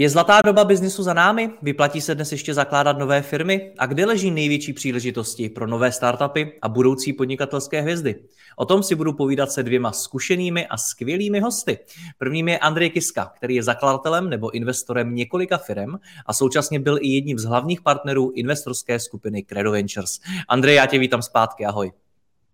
Je 0.00 0.10
zlatá 0.10 0.42
doba 0.42 0.64
biznisu 0.64 1.02
za 1.02 1.14
námi? 1.14 1.50
Vyplatí 1.62 2.00
se 2.00 2.14
dnes 2.14 2.32
ještě 2.32 2.54
zakládat 2.54 2.98
nové 2.98 3.22
firmy? 3.22 3.72
A 3.78 3.86
kde 3.86 4.06
leží 4.06 4.30
největší 4.30 4.72
příležitosti 4.72 5.48
pro 5.48 5.66
nové 5.66 5.92
startupy 5.92 6.52
a 6.62 6.68
budoucí 6.68 7.12
podnikatelské 7.12 7.80
hvězdy? 7.80 8.14
O 8.56 8.64
tom 8.64 8.82
si 8.82 8.94
budu 8.94 9.12
povídat 9.12 9.52
se 9.52 9.62
dvěma 9.62 9.92
zkušenými 9.92 10.66
a 10.66 10.76
skvělými 10.76 11.40
hosty. 11.40 11.78
Prvním 12.18 12.48
je 12.48 12.58
Andrej 12.58 12.90
Kiska, 12.90 13.32
který 13.36 13.54
je 13.54 13.62
zakladatelem 13.62 14.30
nebo 14.30 14.50
investorem 14.50 15.14
několika 15.14 15.58
firm 15.58 15.94
a 16.26 16.32
současně 16.32 16.80
byl 16.80 16.98
i 17.00 17.08
jedním 17.08 17.38
z 17.38 17.44
hlavních 17.44 17.82
partnerů 17.82 18.30
investorské 18.34 18.98
skupiny 18.98 19.42
Credo 19.42 19.72
Ventures. 19.72 20.20
Andrej, 20.48 20.74
já 20.74 20.86
tě 20.86 20.98
vítám 20.98 21.22
zpátky, 21.22 21.64
ahoj. 21.66 21.92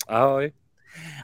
Ahoj. 0.09 0.53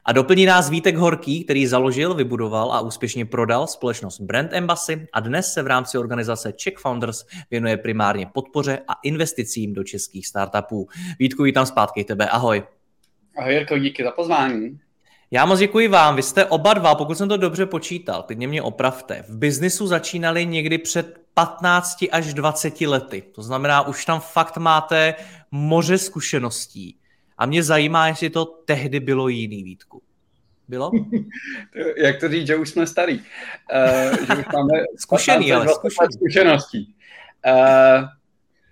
A 0.05 0.13
doplní 0.13 0.47
nás 0.47 0.71
Vítek 0.71 0.97
Horký, 0.97 1.45
který 1.45 1.67
založil, 1.67 2.15
vybudoval 2.15 2.73
a 2.73 2.81
úspěšně 2.81 3.27
prodal 3.27 3.67
společnost 3.67 4.21
Brand 4.21 4.53
Embassy 4.53 5.07
a 5.13 5.21
dnes 5.21 5.53
se 5.53 5.63
v 5.63 5.67
rámci 5.67 5.99
organizace 5.99 6.53
Czech 6.53 6.75
Founders 6.79 7.25
věnuje 7.51 7.77
primárně 7.77 8.27
podpoře 8.27 8.79
a 8.89 8.93
investicím 9.03 9.75
do 9.75 9.85
českých 9.85 10.27
startupů. 10.27 10.89
Vítku, 11.19 11.43
vítám 11.43 11.67
zpátky 11.67 12.05
tebe, 12.05 12.29
ahoj. 12.29 12.63
Ahoj 13.39 13.55
Jirko, 13.55 13.79
díky 13.79 14.05
za 14.05 14.11
pozvání. 14.11 14.79
Já 15.31 15.45
moc 15.45 15.59
děkuji 15.59 15.89
vám. 15.89 16.17
Vy 16.17 16.23
jste 16.23 16.45
oba 16.45 16.75
dva, 16.75 16.95
pokud 16.95 17.19
jsem 17.19 17.29
to 17.29 17.37
dobře 17.37 17.67
počítal, 17.67 18.23
teď 18.23 18.39
mě 18.39 18.63
opravte, 18.63 19.25
v 19.29 19.37
biznisu 19.37 19.87
začínali 19.87 20.47
někdy 20.47 20.79
před 20.79 21.19
15 21.35 22.05
až 22.13 22.35
20 22.35 22.81
lety. 22.81 23.23
To 23.35 23.43
znamená, 23.43 23.87
už 23.87 24.05
tam 24.05 24.21
fakt 24.21 24.57
máte 24.57 25.15
moře 25.51 25.99
zkušeností. 25.99 26.99
A 27.43 27.47
mě 27.47 27.63
zajímá, 27.63 28.09
jestli 28.09 28.31
to 28.31 28.45
tehdy 28.45 29.01
bylo 29.01 29.29
jiný, 29.29 29.63
Vítku. 29.63 30.03
Bylo? 30.69 30.91
Jak 31.97 32.21
to 32.21 32.29
říct, 32.29 32.47
že 32.47 32.57
už 32.57 32.69
jsme 32.69 32.87
starý. 32.87 33.15
Uh, 33.19 34.17
že 34.27 34.41
už 34.41 34.47
máme 34.55 34.73
zkušený, 34.97 35.53
ale 35.53 35.69
zkušený. 35.69 36.13
zkušeností. 36.13 36.95
Uh, 37.47 38.05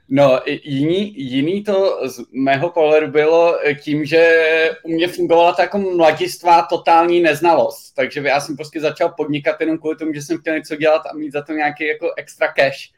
no, 0.09 0.41
jiný, 0.65 1.15
jiný 1.17 1.65
to 1.65 2.01
z 2.09 2.21
mého 2.33 2.71
pohledu 2.71 3.07
bylo 3.07 3.59
tím, 3.81 4.05
že 4.05 4.41
u 4.83 4.89
mě 4.89 5.09
fungovala 5.09 5.53
ta 5.53 5.63
jako 5.63 5.79
mladistvá 5.79 6.63
totální 6.63 7.21
neznalost. 7.21 7.95
Takže 7.95 8.21
já 8.21 8.41
jsem 8.41 8.57
prostě 8.57 8.81
začal 8.81 9.09
podnikat 9.17 9.61
jenom 9.61 9.79
kvůli 9.79 9.97
tomu, 9.97 10.15
že 10.15 10.23
jsem 10.23 10.39
chtěl 10.39 10.55
něco 10.55 10.77
dělat 10.77 11.03
a 11.07 11.17
mít 11.17 11.33
za 11.33 11.43
to 11.43 11.53
nějaký 11.53 11.87
jako 11.87 12.13
extra 12.17 12.53
cash, 12.53 12.93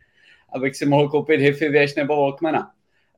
abych 0.53 0.77
si 0.77 0.87
mohl 0.87 1.09
koupit 1.09 1.41
Hifi 1.41 1.69
věž 1.69 1.95
nebo 1.95 2.17
Walkmana. 2.17 2.71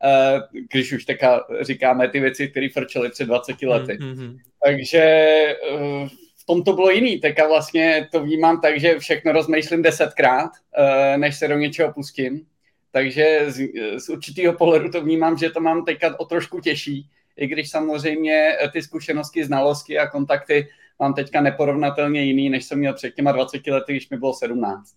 Eh, 0.05 0.41
když 0.73 0.93
už 0.93 1.05
teďka 1.05 1.45
říkáme 1.61 2.09
ty 2.09 2.21
věci, 2.21 2.49
které 2.49 2.69
frčely 2.73 3.11
před 3.11 3.25
20 3.25 3.63
lety. 3.63 3.99
Mm-hmm. 4.01 4.39
Takže 4.65 4.99
eh, 4.99 6.09
v 6.37 6.47
tom 6.47 6.63
to 6.63 6.73
bylo 6.73 6.91
jiný. 6.91 7.21
Teďka 7.21 7.49
vlastně 7.49 8.09
to 8.13 8.23
vnímám 8.23 8.61
tak, 8.61 8.81
že 8.81 8.99
všechno 8.99 9.33
rozmýšlím 9.33 9.83
desetkrát, 9.83 10.51
eh, 10.79 11.19
než 11.19 11.37
se 11.37 11.49
do 11.49 11.59
něčeho 11.59 11.93
pustím. 11.93 12.47
Takže 12.91 13.45
z, 13.49 13.69
z 13.99 14.09
určitého 14.09 14.53
pohledu 14.53 14.91
to 14.91 15.01
vnímám, 15.01 15.39
že 15.39 15.51
to 15.51 15.61
mám 15.61 15.85
teďka 15.85 16.21
o 16.21 16.25
trošku 16.25 16.61
těžší, 16.61 17.09
i 17.37 17.47
když 17.47 17.71
samozřejmě 17.71 18.57
ty 18.73 18.83
zkušenosti, 18.83 19.45
znalosti 19.45 19.99
a 19.99 20.07
kontakty 20.07 20.69
mám 20.99 21.15
teďka 21.15 21.41
neporovnatelně 21.41 22.23
jiný, 22.23 22.51
než 22.51 22.65
jsem 22.65 22.79
měl 22.79 22.95
před 22.95 23.15
těma 23.15 23.33
20 23.33 23.67
lety, 23.67 23.93
když 23.93 24.11
mi 24.11 24.17
bylo 24.17 24.35
17. 24.35 24.95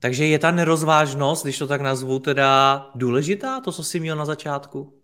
Takže 0.00 0.26
je 0.26 0.38
ta 0.38 0.50
nerozvážnost, 0.50 1.44
když 1.44 1.58
to 1.58 1.66
tak 1.66 1.80
nazvu, 1.80 2.18
teda 2.18 2.86
důležitá, 2.94 3.60
to, 3.60 3.72
co 3.72 3.84
jsi 3.84 4.00
měl 4.00 4.16
na 4.16 4.24
začátku? 4.24 4.94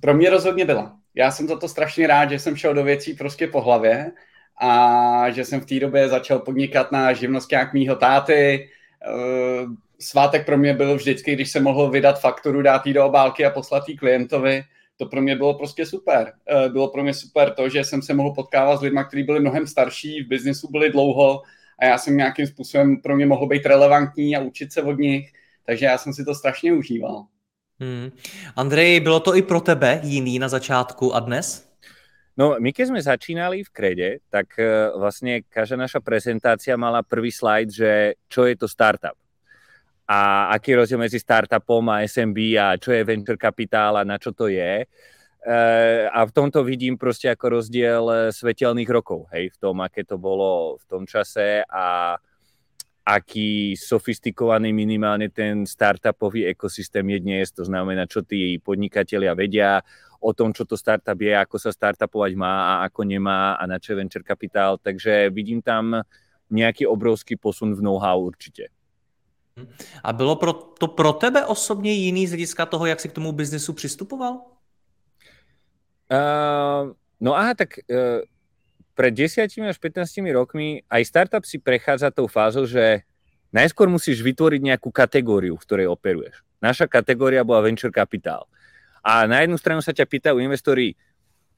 Pro 0.00 0.14
mě 0.14 0.30
rozhodně 0.30 0.64
byla. 0.64 0.96
Já 1.14 1.30
jsem 1.30 1.48
za 1.48 1.58
to 1.58 1.68
strašně 1.68 2.06
rád, 2.06 2.30
že 2.30 2.38
jsem 2.38 2.56
šel 2.56 2.74
do 2.74 2.84
věcí 2.84 3.14
prostě 3.14 3.46
po 3.46 3.60
hlavě 3.60 4.12
a 4.60 5.30
že 5.30 5.44
jsem 5.44 5.60
v 5.60 5.66
té 5.66 5.80
době 5.80 6.08
začal 6.08 6.38
podnikat 6.38 6.92
na 6.92 7.12
živnosták 7.12 7.72
mýho 7.72 7.96
táty. 7.96 8.68
Eh, 9.06 9.66
svátek 10.00 10.46
pro 10.46 10.58
mě 10.58 10.74
byl 10.74 10.96
vždycky, 10.96 11.32
když 11.32 11.50
jsem 11.50 11.62
mohl 11.62 11.90
vydat 11.90 12.20
fakturu, 12.20 12.62
dát 12.62 12.86
ji 12.86 12.94
do 12.94 13.06
obálky 13.06 13.46
a 13.46 13.50
poslat 13.50 13.88
ji 13.88 13.96
klientovi. 13.96 14.62
To 14.96 15.06
pro 15.06 15.22
mě 15.22 15.36
bylo 15.36 15.54
prostě 15.54 15.86
super. 15.86 16.32
Eh, 16.48 16.68
bylo 16.68 16.88
pro 16.88 17.02
mě 17.02 17.14
super 17.14 17.54
to, 17.54 17.68
že 17.68 17.84
jsem 17.84 18.02
se 18.02 18.14
mohl 18.14 18.34
potkávat 18.34 18.78
s 18.78 18.82
lidmi, 18.82 19.00
kteří 19.08 19.22
byli 19.22 19.40
mnohem 19.40 19.66
starší, 19.66 20.22
v 20.22 20.28
biznisu 20.28 20.68
byli 20.70 20.90
dlouho, 20.90 21.42
a 21.82 21.84
já 21.84 21.98
jsem 21.98 22.16
nějakým 22.16 22.46
způsobem 22.46 22.96
pro 23.02 23.16
mě 23.16 23.26
mohl 23.26 23.46
být 23.46 23.66
relevantní 23.66 24.36
a 24.36 24.40
učit 24.40 24.72
se 24.72 24.82
od 24.82 24.98
nich, 24.98 25.32
takže 25.66 25.86
já 25.86 25.98
jsem 25.98 26.12
si 26.12 26.24
to 26.24 26.34
strašně 26.34 26.72
užíval. 26.72 27.26
Hmm. 27.80 28.10
Andrej, 28.56 29.00
bylo 29.00 29.20
to 29.20 29.36
i 29.36 29.42
pro 29.42 29.60
tebe 29.60 30.00
jiný 30.02 30.38
na 30.38 30.48
začátku 30.48 31.14
a 31.14 31.20
dnes? 31.20 31.72
No, 32.32 32.56
my 32.56 32.72
keď 32.72 32.86
sme 32.88 33.00
začínali 33.04 33.60
v 33.60 33.70
Krede, 33.76 34.10
tak 34.32 34.56
e, 34.56 34.64
vlastne 34.96 35.44
každá 35.52 35.76
naša 35.76 36.00
prezentácia 36.00 36.80
mala 36.80 37.04
prvý 37.04 37.28
slajd, 37.28 37.68
že 37.68 38.16
čo 38.24 38.48
je 38.48 38.56
to 38.56 38.64
startup 38.64 39.12
a 40.12 40.50
aký 40.52 40.74
je 40.74 40.76
rozdiel 40.76 41.00
medzi 41.00 41.16
startupom 41.16 41.88
a 41.88 42.04
SMB 42.04 42.38
a 42.58 42.76
čo 42.76 42.92
je 42.92 43.06
venture 43.06 43.38
kapitál 43.38 43.96
a 43.96 44.04
na 44.04 44.18
čo 44.18 44.34
to 44.34 44.50
je. 44.50 44.84
Eh, 45.46 46.08
a 46.12 46.24
v 46.26 46.32
tomto 46.32 46.64
vidím 46.64 46.98
prostě 46.98 47.28
jako 47.28 47.48
rozdiel 47.48 48.10
eh, 48.10 48.32
svetelných 48.32 48.90
rokov, 48.90 49.26
hej, 49.30 49.48
v 49.48 49.56
tom, 49.58 49.80
aké 49.80 50.04
to 50.04 50.18
bolo 50.18 50.78
v 50.78 50.86
tom 50.86 51.06
čase 51.06 51.66
a 51.66 52.14
aký 53.02 53.74
sofistikovaný 53.74 54.70
minimálne 54.70 55.26
ten 55.26 55.66
startupový 55.66 56.46
ekosystém 56.46 57.10
je 57.10 57.18
dnes, 57.20 57.50
to 57.50 57.66
znamená, 57.66 58.06
čo 58.06 58.22
tí 58.22 58.62
podnikatelia 58.62 59.34
vedia 59.34 59.82
o 60.22 60.30
tom, 60.30 60.54
čo 60.54 60.62
to 60.62 60.78
startup 60.78 61.18
je, 61.18 61.34
ako 61.34 61.58
sa 61.58 61.74
startupovať 61.74 62.38
má 62.38 62.78
a 62.78 62.86
ako 62.86 63.02
nemá 63.02 63.58
a 63.58 63.66
na 63.66 63.82
čo 63.82 63.98
venture 63.98 64.22
kapitál, 64.22 64.78
takže 64.78 65.34
vidím 65.34 65.58
tam 65.58 66.06
nejaký 66.54 66.86
obrovský 66.86 67.34
posun 67.34 67.74
v 67.74 67.82
know-how 67.82 68.22
určite. 68.22 68.70
A 70.06 70.12
bylo 70.12 70.36
pro, 70.36 70.52
to 70.52 70.86
pro 70.88 71.12
tebe 71.12 71.46
osobně 71.46 71.92
jiný 71.92 72.26
z 72.26 72.30
hlediska 72.30 72.66
toho, 72.66 72.86
jak 72.86 73.00
si 73.00 73.08
k 73.08 73.12
tomu 73.12 73.32
biznesu 73.32 73.72
přistupoval? 73.72 74.51
Uh, 76.12 76.92
no 77.24 77.32
aha, 77.32 77.56
tak 77.56 77.80
uh, 77.88 78.20
pred 78.92 79.16
10 79.16 79.48
až 79.48 79.76
15 79.80 80.04
rokmi 80.36 80.84
aj 80.92 81.02
startup 81.08 81.48
si 81.48 81.56
prechádza 81.56 82.12
tou 82.12 82.28
fázou, 82.28 82.68
že 82.68 83.08
najskôr 83.48 83.88
musíš 83.88 84.20
vytvoriť 84.20 84.60
nejakú 84.60 84.92
kategóriu, 84.92 85.56
v 85.56 85.64
ktorej 85.64 85.88
operuješ. 85.88 86.44
Naša 86.60 86.84
kategória 86.84 87.40
bola 87.40 87.64
venture 87.64 87.88
capital. 87.88 88.44
A 89.00 89.24
na 89.24 89.40
jednu 89.40 89.56
stranu 89.56 89.80
sa 89.80 89.96
ťa 89.96 90.04
pýtajú 90.04 90.36
investori, 90.38 90.94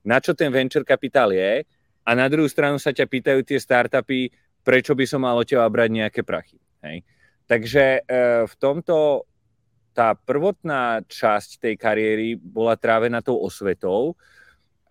na 0.06 0.22
čo 0.22 0.38
ten 0.38 0.54
venture 0.54 0.86
capital 0.86 1.34
je, 1.34 1.66
a 2.04 2.10
na 2.14 2.30
druhú 2.30 2.46
stranu 2.46 2.78
sa 2.78 2.94
ťa 2.94 3.10
pýtajú 3.10 3.40
tie 3.42 3.58
startupy, 3.58 4.30
prečo 4.62 4.94
by 4.94 5.04
som 5.08 5.24
mal 5.26 5.34
od 5.34 5.48
teba 5.48 5.66
brať 5.66 5.90
nejaké 5.90 6.20
prachy. 6.22 6.62
Hej? 6.84 7.02
Takže 7.50 8.06
uh, 8.06 8.44
v 8.46 8.54
tomto 8.56 9.26
tá 9.94 10.18
prvotná 10.18 11.06
časť 11.06 11.62
tej 11.62 11.74
kariéry 11.78 12.34
bola 12.34 12.74
trávená 12.74 13.22
tou 13.22 13.38
osvetou, 13.38 14.18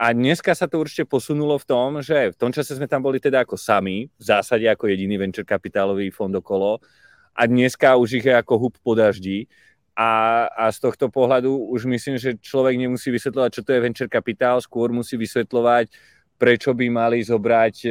a 0.03 0.11
dneska 0.11 0.51
sa 0.51 0.67
to 0.67 0.83
určite 0.83 1.07
posunulo 1.07 1.55
v 1.55 1.63
tom, 1.63 2.03
že 2.03 2.35
v 2.35 2.39
tom 2.39 2.51
čase 2.51 2.75
sme 2.75 2.91
tam 2.91 2.99
boli 2.99 3.23
teda 3.23 3.47
ako 3.47 3.55
sami, 3.55 4.11
v 4.11 4.23
zásade 4.23 4.67
ako 4.67 4.91
jediný 4.91 5.15
venture 5.15 5.47
kapitálový 5.47 6.11
fond 6.11 6.35
okolo 6.35 6.83
a 7.31 7.47
dneska 7.47 7.95
už 7.95 8.19
ich 8.19 8.27
je 8.27 8.35
ako 8.35 8.67
hub 8.67 8.75
po 8.83 8.99
daždi 8.99 9.47
a, 9.95 10.43
a 10.51 10.67
z 10.75 10.83
tohto 10.83 11.07
pohľadu 11.07 11.55
už 11.71 11.87
myslím, 11.87 12.19
že 12.19 12.35
človek 12.35 12.75
nemusí 12.75 13.15
vysvetľovať, 13.15 13.49
čo 13.55 13.63
to 13.63 13.71
je 13.71 13.79
venture 13.79 14.11
kapitál, 14.11 14.59
skôr 14.59 14.91
musí 14.91 15.15
vysvetľovať, 15.15 15.87
prečo 16.35 16.75
by 16.75 16.85
mali 16.91 17.23
zobrať 17.23 17.75
e, 17.87 17.89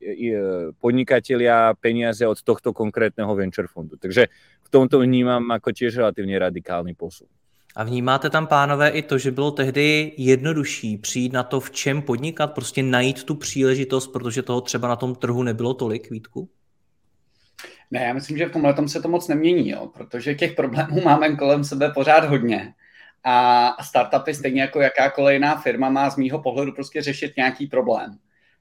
e, 0.00 0.32
podnikatelia 0.80 1.76
peniaze 1.76 2.24
od 2.24 2.40
tohto 2.40 2.72
konkrétneho 2.72 3.36
venture 3.36 3.68
fondu. 3.68 4.00
Takže 4.00 4.32
v 4.64 4.68
tomto 4.72 5.04
vnímam 5.04 5.44
ako 5.52 5.68
tiež 5.68 6.00
relatívne 6.00 6.40
radikálny 6.40 6.96
posun. 6.96 7.28
A 7.76 7.84
vnímáte 7.84 8.30
tam, 8.30 8.46
pánové, 8.46 8.88
i 8.88 9.02
to, 9.02 9.18
že 9.18 9.30
bylo 9.30 9.50
tehdy 9.50 10.12
jednodušší 10.16 10.98
přijít 10.98 11.32
na 11.32 11.42
to, 11.42 11.60
v 11.60 11.70
čem 11.70 12.02
podnikat, 12.02 12.46
prostě 12.46 12.82
najít 12.82 13.24
tu 13.24 13.34
příležitost, 13.34 14.06
protože 14.06 14.42
toho 14.42 14.60
třeba 14.60 14.88
na 14.88 14.96
tom 14.96 15.14
trhu 15.14 15.42
nebylo 15.42 15.74
tolik, 15.74 16.10
Vítku? 16.10 16.48
Ne, 17.90 18.04
já 18.04 18.12
myslím, 18.12 18.38
že 18.38 18.46
v 18.46 18.52
tomhle 18.52 18.74
tom 18.74 18.88
se 18.88 19.02
to 19.02 19.08
moc 19.08 19.28
nemění, 19.28 19.70
jo, 19.70 19.86
protože 19.94 20.34
těch 20.34 20.52
problémů 20.52 21.00
máme 21.04 21.36
kolem 21.36 21.64
sebe 21.64 21.90
pořád 21.94 22.24
hodně. 22.24 22.74
A 23.24 23.76
startupy, 23.82 24.34
stejně 24.34 24.60
jako 24.60 24.80
jakákoliv 24.80 25.32
jiná 25.32 25.56
firma, 25.56 25.90
má 25.90 26.10
z 26.10 26.16
mýho 26.16 26.42
pohledu 26.42 26.72
prostě 26.72 27.02
řešit 27.02 27.32
nějaký 27.36 27.66
problém. 27.66 28.18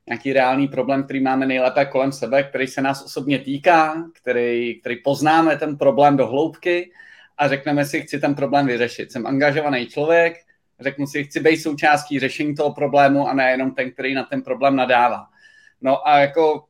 Nějaký 0.08 0.34
reálný 0.34 0.68
problém, 0.68 1.04
který 1.04 1.22
máme 1.22 1.46
nejlépe 1.46 1.86
kolem 1.86 2.12
sebe, 2.12 2.44
který 2.44 2.68
se 2.68 2.82
nás 2.82 3.06
osobně 3.06 3.40
týká, 3.40 4.04
který, 4.14 4.80
který 4.80 4.96
poznáme 4.96 5.58
ten 5.58 5.78
problém 5.78 6.18
do 6.18 6.28
hloubky 6.28 6.92
a 7.40 7.48
řekneme 7.48 7.86
si, 7.86 8.02
chci 8.02 8.20
ten 8.20 8.36
problém 8.36 8.68
vyřešit. 8.68 9.12
Jsem 9.12 9.28
angažovaný 9.28 9.88
člověk, 9.88 10.34
řeknu 10.80 11.08
si, 11.08 11.24
chci 11.24 11.40
být 11.40 11.58
součástí 11.58 12.20
řešení 12.20 12.56
toho 12.56 12.74
problému 12.74 13.28
a 13.28 13.34
nejenom 13.34 13.72
ten, 13.72 13.92
který 13.92 14.14
na 14.14 14.24
ten 14.24 14.42
problém 14.42 14.76
nadává. 14.76 15.26
No 15.82 16.08
a 16.08 16.20
jako 16.20 16.64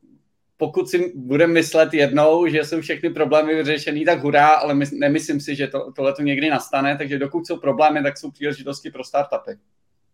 pokud 0.58 0.90
si 0.90 1.14
budeme 1.16 1.54
myslet 1.54 1.94
jednou, 1.94 2.48
že 2.48 2.66
jsou 2.66 2.82
všechny 2.82 3.10
problémy 3.10 3.56
vyřešený, 3.56 4.06
tak 4.06 4.20
hurá, 4.20 4.48
ale 4.48 4.76
my, 4.76 4.86
nemyslím 4.94 5.40
si, 5.40 5.56
že 5.56 5.68
to, 5.68 5.92
tohle 5.92 6.14
to 6.14 6.22
někdy 6.22 6.50
nastane, 6.50 6.98
takže 6.98 7.20
dokud 7.20 7.48
jsou 7.48 7.58
problémy, 7.58 8.04
tak 8.04 8.18
jsou 8.18 8.32
příležitosti 8.32 8.92
pro 8.92 9.04
startupy. 9.04 9.52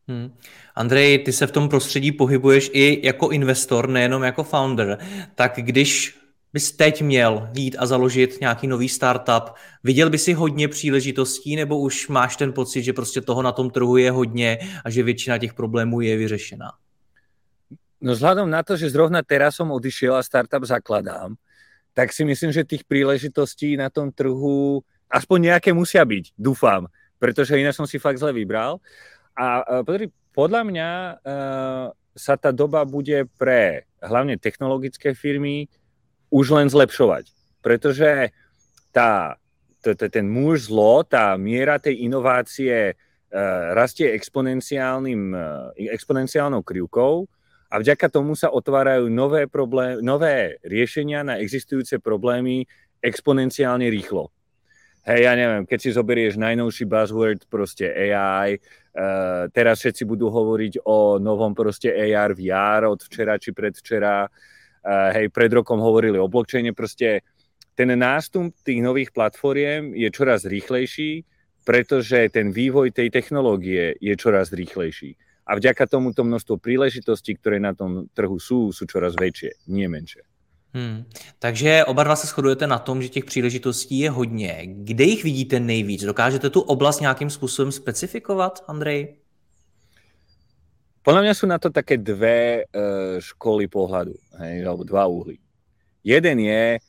Hmm. 0.07 0.33
Andrej, 0.75 1.19
ty 1.19 1.31
se 1.31 1.47
v 1.47 1.51
tom 1.51 1.69
prostředí 1.69 2.11
pohybuješ 2.11 2.69
i 2.73 3.07
jako 3.07 3.29
investor, 3.29 3.89
nejenom 3.89 4.23
jako 4.23 4.43
founder. 4.43 4.97
Tak 5.35 5.53
když 5.55 6.17
bys 6.55 6.71
teď 6.71 7.01
měl 7.01 7.49
jít 7.53 7.75
a 7.79 7.85
založit 7.85 8.39
nějaký 8.41 8.67
nový 8.67 8.89
startup, 8.89 9.59
viděl 9.83 10.09
by 10.09 10.17
si 10.17 10.33
hodně 10.33 10.67
příležitostí, 10.67 11.55
nebo 11.55 11.79
už 11.79 12.07
máš 12.07 12.35
ten 12.35 12.53
pocit, 12.53 12.83
že 12.83 12.93
prostě 12.93 13.21
toho 13.21 13.41
na 13.41 13.51
tom 13.51 13.69
trhu 13.69 13.97
je 13.97 14.11
hodně 14.11 14.57
a 14.85 14.89
že 14.89 15.03
většina 15.03 15.37
těch 15.37 15.53
problémů 15.53 16.01
je 16.01 16.17
vyřešená? 16.17 16.71
No 17.99 18.15
vzhľadom 18.15 18.47
na 18.47 18.63
to, 18.63 18.79
že 18.79 18.87
zrovna 18.87 19.19
teraz 19.19 19.59
som 19.59 19.67
odišiel 19.67 20.15
a 20.15 20.23
startup 20.23 20.63
zakladám, 20.63 21.35
tak 21.91 22.13
si 22.15 22.23
myslím, 22.23 22.55
že 22.55 22.63
tých 22.63 22.87
príležitostí 22.87 23.75
na 23.75 23.91
tom 23.91 24.11
trhu 24.15 24.79
aspoň 25.11 25.51
nejaké 25.51 25.75
musia 25.75 26.07
byť, 26.07 26.39
dúfam, 26.39 26.87
pretože 27.19 27.59
iné 27.59 27.75
som 27.75 27.83
si 27.83 27.99
fakt 27.99 28.23
zle 28.23 28.31
vybral. 28.31 28.79
A 29.35 29.59
podľa 30.31 30.61
mňa 30.63 30.89
sa 32.15 32.33
tá 32.39 32.55
doba 32.55 32.87
bude 32.87 33.27
pre 33.35 33.83
hlavne 33.99 34.39
technologické 34.39 35.11
firmy 35.11 35.67
už 36.35 36.51
len 36.51 36.67
zlepšovať, 36.67 37.31
pretože 37.63 38.35
tá, 38.91 39.39
ten 40.11 40.27
muž 40.27 40.67
zlo, 40.67 41.07
tá 41.07 41.31
miera 41.39 41.79
tej 41.79 42.03
inovácie 42.03 42.91
uh, 42.91 43.71
rastie 43.71 44.11
exponenciálnym, 44.11 45.31
uh, 45.31 45.71
exponenciálnou 45.95 46.59
krivkou 46.59 47.23
a 47.71 47.75
vďaka 47.79 48.11
tomu 48.11 48.35
sa 48.35 48.51
otvárajú 48.51 49.07
nové, 49.07 49.47
problém, 49.47 50.03
nové 50.03 50.59
riešenia 50.67 51.23
na 51.23 51.39
existujúce 51.39 52.03
problémy 52.03 52.67
exponenciálne 52.99 53.87
rýchlo. 53.87 54.27
Hej, 55.05 55.21
ja 55.21 55.37
neviem, 55.37 55.69
keď 55.69 55.79
si 55.79 55.89
zoberieš 55.93 56.35
najnovší 56.41 56.83
buzzword, 56.89 57.45
proste 57.47 57.87
AI, 57.87 58.57
uh, 58.57 58.59
eh, 58.59 59.43
teraz 59.55 59.79
všetci 59.79 60.03
budú 60.03 60.27
hovoriť 60.33 60.83
o 60.83 61.21
novom 61.21 61.55
proste 61.55 61.93
AR, 61.93 62.35
VR 62.35 62.89
od 62.89 62.99
včera 63.05 63.37
či 63.37 63.53
predvčera, 63.53 64.25
uh, 64.25 64.53
hej, 64.85 65.29
pred 65.33 65.51
rokom 65.53 65.81
hovorili 65.81 66.21
o 66.21 66.29
blockchaine, 66.29 66.73
proste 66.73 67.25
ten 67.75 67.91
nástup 67.91 68.55
tých 68.63 68.79
nových 68.79 69.11
platformiem 69.11 69.97
je 69.97 70.07
čoraz 70.13 70.45
rýchlejší, 70.45 71.25
pretože 71.65 72.29
ten 72.29 72.53
vývoj 72.53 72.93
tej 72.93 73.09
technológie 73.09 73.97
je 73.97 74.13
čoraz 74.15 74.53
rýchlejší 74.53 75.17
a 75.45 75.51
vďaka 75.55 75.85
tomuto 75.85 76.25
množstvo 76.25 76.57
príležitostí, 76.57 77.37
ktoré 77.37 77.61
na 77.61 77.77
tom 77.77 78.09
trhu 78.13 78.41
sú, 78.41 78.73
sú 78.73 78.89
čoraz 78.89 79.13
väčšie, 79.13 79.69
nie 79.69 79.85
menšie. 79.85 80.25
Hmm. 80.75 81.07
Takže 81.39 81.85
oba 81.85 82.03
dva 82.03 82.15
se 82.15 82.27
shodujete 82.27 82.67
na 82.67 82.79
tom, 82.79 83.01
že 83.01 83.09
těch 83.09 83.25
příležitostí 83.25 83.99
je 83.99 84.09
hodně. 84.09 84.61
Kde 84.65 85.03
jich 85.03 85.23
vidíte 85.23 85.59
nejvíc? 85.59 86.03
Dokážete 86.03 86.49
tu 86.49 86.61
oblast 86.61 86.99
nějakým 86.99 87.29
způsobem 87.29 87.71
specifikovat, 87.71 88.63
Andrej? 88.67 89.15
Podľa 91.05 91.21
mňa 91.21 91.33
sú 91.37 91.45
na 91.45 91.61
to 91.61 91.69
také 91.69 92.01
dve 92.01 92.65
uh, 92.65 93.21
školy 93.21 93.69
pohľadu, 93.69 94.17
hej, 94.41 94.65
alebo 94.65 94.81
dva 94.81 95.05
úhly. 95.05 95.37
Jeden 96.01 96.41
je, 96.41 96.81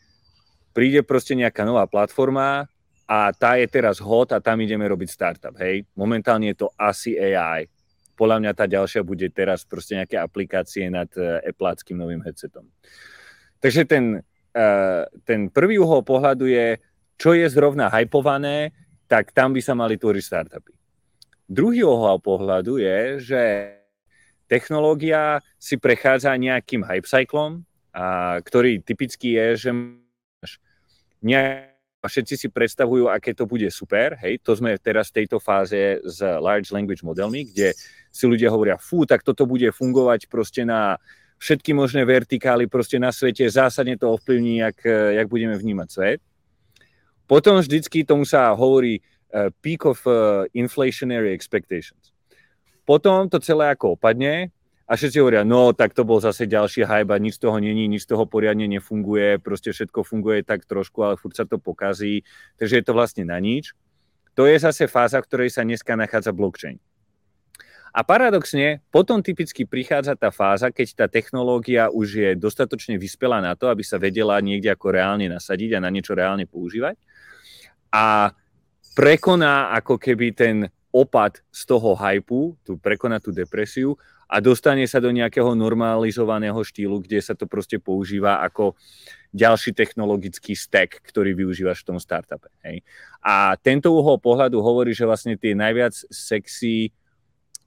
príde 0.72 1.04
proste 1.04 1.36
nejaká 1.36 1.68
nová 1.68 1.84
platforma 1.84 2.64
a 3.04 3.18
tá 3.36 3.60
je 3.60 3.68
teraz 3.68 4.00
hot 4.00 4.32
a 4.32 4.40
tam 4.40 4.56
ideme 4.64 4.88
robiť 4.88 5.08
startup, 5.12 5.52
hej. 5.60 5.84
Momentálne 5.92 6.48
je 6.48 6.64
to 6.64 6.72
asi 6.80 7.12
AI, 7.20 7.68
podľa 8.16 8.40
mňa 8.40 8.52
tá 8.56 8.64
ďalšia 8.64 9.04
bude 9.04 9.28
teraz 9.28 9.68
proste 9.68 10.00
nejaké 10.00 10.16
aplikácie 10.16 10.88
nad 10.88 11.12
uh, 11.20 11.44
novým 11.92 12.24
headsetom. 12.24 12.64
Takže 13.60 13.84
ten, 13.84 14.24
uh, 14.56 15.04
ten 15.28 15.52
prvý 15.52 15.76
uhol 15.76 16.00
pohľadu 16.00 16.48
je, 16.48 16.80
čo 17.20 17.36
je 17.36 17.44
zrovna 17.52 17.92
hypované, 17.92 18.72
tak 19.04 19.36
tam 19.36 19.52
by 19.52 19.60
sa 19.60 19.76
mali 19.76 20.00
tvoriť 20.00 20.24
startupy. 20.24 20.72
Druhý 21.44 21.84
uhol 21.84 22.16
pohľadu 22.24 22.80
je, 22.80 22.98
že 23.20 23.42
technológia 24.46 25.42
si 25.58 25.76
prechádza 25.76 26.34
nejakým 26.34 26.86
hype 26.86 27.06
cyclom, 27.06 27.62
a, 27.92 28.38
ktorý 28.42 28.82
typicky 28.82 29.36
je, 29.36 29.46
že 29.68 29.70
nejak 31.22 31.76
všetci 32.06 32.34
si 32.38 32.48
predstavujú, 32.48 33.10
aké 33.10 33.34
to 33.34 33.50
bude 33.50 33.66
super. 33.74 34.14
Hej, 34.22 34.38
to 34.46 34.54
sme 34.54 34.78
teraz 34.78 35.10
v 35.10 35.22
tejto 35.22 35.42
fáze 35.42 35.98
s 36.06 36.22
large 36.22 36.70
language 36.70 37.02
modelmi, 37.02 37.50
kde 37.50 37.74
si 38.14 38.24
ľudia 38.24 38.48
hovoria, 38.48 38.78
fú, 38.78 39.02
tak 39.02 39.26
toto 39.26 39.44
bude 39.44 39.68
fungovať 39.74 40.30
proste 40.30 40.62
na 40.62 40.96
všetky 41.36 41.76
možné 41.76 42.08
vertikály 42.08 42.64
proste 42.64 42.96
na 42.96 43.12
svete, 43.12 43.44
zásadne 43.44 44.00
to 44.00 44.08
ovplyvní, 44.08 44.64
jak, 44.64 44.78
jak 44.88 45.26
budeme 45.28 45.52
vnímať 45.52 45.88
svet. 45.92 46.20
Potom 47.26 47.60
vždycky 47.60 48.06
tomu 48.06 48.24
sa 48.24 48.54
hovorí 48.56 49.02
uh, 49.02 49.52
peak 49.60 49.84
of 49.84 50.00
uh, 50.06 50.48
inflationary 50.56 51.34
expectations. 51.34 52.15
Potom 52.86 53.26
to 53.26 53.42
celé 53.42 53.74
ako 53.74 53.98
opadne, 53.98 54.54
a 54.86 54.94
všetci 54.94 55.18
hovoria, 55.18 55.42
no 55.42 55.74
tak 55.74 55.98
to 55.98 56.06
bol 56.06 56.22
zase 56.22 56.46
ďalší 56.46 56.86
hype 56.86 57.10
a 57.10 57.18
nič 57.18 57.42
z 57.42 57.50
toho 57.50 57.58
není, 57.58 57.90
nič 57.90 58.06
z 58.06 58.14
toho 58.14 58.22
poriadne 58.22 58.70
nefunguje, 58.70 59.42
proste 59.42 59.74
všetko 59.74 60.06
funguje 60.06 60.46
tak 60.46 60.62
trošku, 60.62 61.02
ale 61.02 61.18
furt 61.18 61.34
sa 61.34 61.42
to 61.42 61.58
pokazí, 61.58 62.22
takže 62.54 62.78
je 62.78 62.84
to 62.86 62.94
vlastne 62.94 63.26
na 63.26 63.42
nič. 63.42 63.74
To 64.38 64.46
je 64.46 64.54
zase 64.54 64.86
fáza, 64.86 65.18
v 65.18 65.26
ktorej 65.26 65.50
sa 65.50 65.66
dneska 65.66 65.98
nachádza 65.98 66.30
blockchain. 66.30 66.78
A 67.96 68.04
paradoxne, 68.04 68.84
potom 68.92 69.24
typicky 69.24 69.64
prichádza 69.64 70.14
tá 70.14 70.28
fáza, 70.28 70.68
keď 70.68 70.88
tá 70.92 71.06
technológia 71.08 71.88
už 71.88 72.08
je 72.12 72.30
dostatočne 72.36 73.00
vyspelá 73.00 73.40
na 73.40 73.56
to, 73.56 73.72
aby 73.72 73.80
sa 73.80 73.96
vedela 73.96 74.36
niekde 74.38 74.68
ako 74.68 74.92
reálne 74.92 75.26
nasadiť 75.32 75.80
a 75.80 75.82
na 75.82 75.88
niečo 75.88 76.12
reálne 76.12 76.44
používať. 76.44 77.00
A 77.90 78.36
prekoná 78.92 79.72
ako 79.72 79.96
keby 79.96 80.36
ten 80.36 80.68
opad 80.96 81.44
z 81.52 81.62
toho 81.68 81.92
hypu, 81.92 82.56
tu 82.64 82.80
prekoná 82.80 83.20
tú 83.20 83.28
depresiu 83.28 84.00
a 84.24 84.40
dostane 84.40 84.88
sa 84.88 84.96
do 84.98 85.12
nejakého 85.12 85.52
normalizovaného 85.52 86.56
štýlu, 86.64 87.04
kde 87.04 87.20
sa 87.20 87.36
to 87.36 87.44
proste 87.44 87.76
používa 87.76 88.40
ako 88.40 88.74
ďalší 89.36 89.76
technologický 89.76 90.56
stack, 90.56 91.04
ktorý 91.04 91.36
využívaš 91.36 91.84
v 91.84 91.88
tom 91.92 91.98
startupe. 92.00 92.48
Hej. 92.64 92.80
A 93.20 93.54
tento 93.60 93.92
uhol 93.92 94.16
pohľadu 94.16 94.58
hovorí, 94.64 94.96
že 94.96 95.04
vlastne 95.04 95.36
tie 95.36 95.52
najviac 95.52 95.92
sexy 96.08 96.90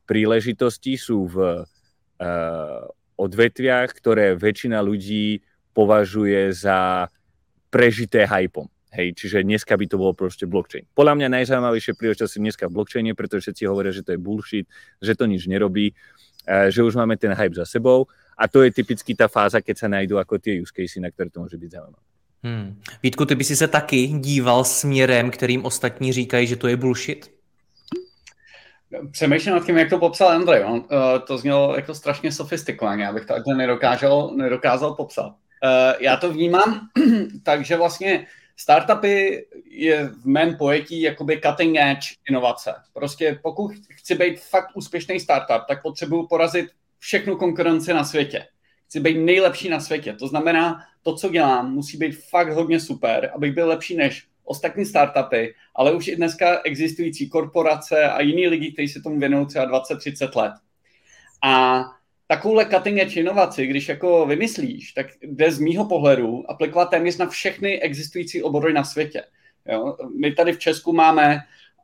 príležitosti 0.10 0.98
sú 0.98 1.30
v 1.30 1.38
uh, 1.62 2.84
odvetviach, 3.22 3.94
ktoré 3.94 4.34
väčšina 4.34 4.82
ľudí 4.82 5.46
považuje 5.78 6.50
za 6.50 7.08
prežité 7.70 8.26
hypom. 8.26 8.66
Hej, 8.90 9.14
čiže 9.14 9.46
dneska 9.46 9.78
by 9.78 9.86
to 9.86 10.02
bolo 10.02 10.18
proste 10.18 10.50
blockchain. 10.50 10.90
Podľa 10.98 11.14
mňa 11.14 11.28
najzaujímavejšie 11.30 11.94
príležitosti 11.94 12.42
dneska 12.42 12.66
v 12.66 12.82
blockchaine, 12.82 13.14
pretože 13.14 13.50
všetci 13.50 13.64
hovoria, 13.70 13.94
že 13.94 14.02
to 14.02 14.18
je 14.18 14.20
bullshit, 14.20 14.66
že 14.98 15.14
to 15.14 15.30
nič 15.30 15.46
nerobí 15.46 15.94
Eh, 16.50 16.72
že 16.72 16.84
už 16.84 16.96
máme 16.96 17.18
ten 17.18 17.34
hype 17.34 17.56
za 17.56 17.66
sebou 17.66 18.08
a 18.38 18.48
to 18.48 18.64
je 18.64 18.72
typicky 18.72 19.16
ta 19.16 19.28
fáza, 19.28 19.62
keď 19.62 19.76
sa 19.78 19.88
najdú 19.88 20.18
ako 20.18 20.42
tie 20.42 20.58
use 20.58 20.74
casey, 20.74 20.98
na 20.98 21.12
které 21.12 21.30
to 21.30 21.40
může 21.40 21.58
být 21.58 21.72
zaujímavé. 21.72 22.04
Hmm. 22.44 22.82
Vítku, 23.04 23.26
ty 23.26 23.36
by 23.36 23.44
si 23.44 23.56
se 23.56 23.68
taky 23.68 24.08
díval 24.08 24.64
směrem, 24.64 25.32
kterým 25.32 25.66
ostatní 25.66 26.14
říkají, 26.14 26.48
že 26.48 26.56
to 26.56 26.68
je 26.68 26.78
bullshit? 26.78 27.32
Přemýšlím 29.12 29.56
nad 29.56 29.66
tím, 29.66 29.78
jak 29.78 29.90
to 29.90 30.00
popsal 30.00 30.28
Andrej. 30.28 30.64
On, 30.64 30.74
uh, 30.74 30.86
to 31.28 31.38
znělo 31.38 31.76
jako 31.76 31.94
strašně 31.94 32.32
sofistikovaně, 32.32 33.08
abych 33.08 33.26
to 33.26 33.34
takhle 33.34 33.56
nedokázal, 33.56 34.32
nedokázal 34.36 34.96
popsat. 34.96 35.28
Uh, 35.28 35.36
já 36.00 36.18
to 36.18 36.34
vnímám, 36.34 36.88
takže 37.44 37.78
vlastně 37.78 38.26
Startupy 38.62 39.46
je 39.66 40.08
v 40.08 40.26
mém 40.26 40.58
pojetí 40.58 41.02
jakoby 41.02 41.42
cutting 41.46 41.78
edge 41.78 42.08
inovace. 42.30 42.74
Prostě 42.94 43.40
pokud 43.44 43.72
chci 43.90 44.16
být 44.16 44.40
fakt 44.40 44.70
úspěšný 44.74 45.20
startup, 45.20 45.68
tak 45.68 45.82
potřebuju 45.82 46.28
porazit 46.28 46.70
všechnu 46.98 47.36
konkurenci 47.36 47.94
na 47.94 48.04
světě. 48.04 48.46
Chci 48.88 49.00
být 49.00 49.18
nejlepší 49.18 49.70
na 49.70 49.80
světě. 49.80 50.14
To 50.14 50.28
znamená, 50.28 50.80
to, 51.02 51.16
co 51.16 51.30
dělám, 51.30 51.74
musí 51.74 51.98
být 51.98 52.24
fakt 52.30 52.50
hodně 52.50 52.80
super, 52.80 53.32
abych 53.36 53.54
byl 53.54 53.68
lepší 53.68 53.96
než 53.96 54.28
ostatní 54.44 54.86
startupy, 54.86 55.56
ale 55.76 55.92
už 55.92 56.08
i 56.08 56.16
dneska 56.16 56.62
existující 56.64 57.30
korporace 57.30 58.04
a 58.04 58.22
jiní 58.22 58.48
lidi, 58.48 58.72
kteří 58.72 58.88
se 58.88 59.02
tomu 59.02 59.20
věnují 59.20 59.46
třeba 59.46 59.82
20-30 59.82 60.42
let. 60.42 60.54
A 61.44 61.84
takovouhle 62.32 62.66
cutting 62.66 63.00
edge 63.00 63.20
inovaci, 63.20 63.68
když 63.68 63.90
jako 63.90 64.26
vymyslíš, 64.26 64.92
tak 64.92 65.08
jde 65.22 65.52
z 65.52 65.60
mýho 65.60 65.86
pohledu 65.86 66.44
aplikovat 66.52 66.90
téměř 66.90 67.18
na 67.18 67.28
všechny 67.30 67.82
existující 67.82 68.44
obory 68.44 68.74
na 68.74 68.84
světě. 68.84 69.24
Jo? 69.66 69.98
My 70.20 70.32
tady 70.32 70.54
v 70.54 70.60
Česku 70.60 70.94
máme, 70.94 71.40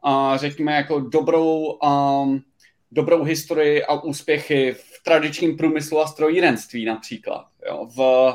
uh, 0.06 0.38
řekněme, 0.38 0.75
jako 0.75 1.00
dobrou, 1.00 1.80
um, 1.84 2.42
dobrou 2.92 3.24
historii 3.24 3.84
a 3.84 4.04
úspěchy 4.04 4.74
v 4.74 5.04
tradičním 5.04 5.58
průmyslu 5.58 6.00
a 6.00 6.08
strojírenství 6.08 6.86
například, 6.86 7.46
jo? 7.70 7.88
V, 7.96 8.34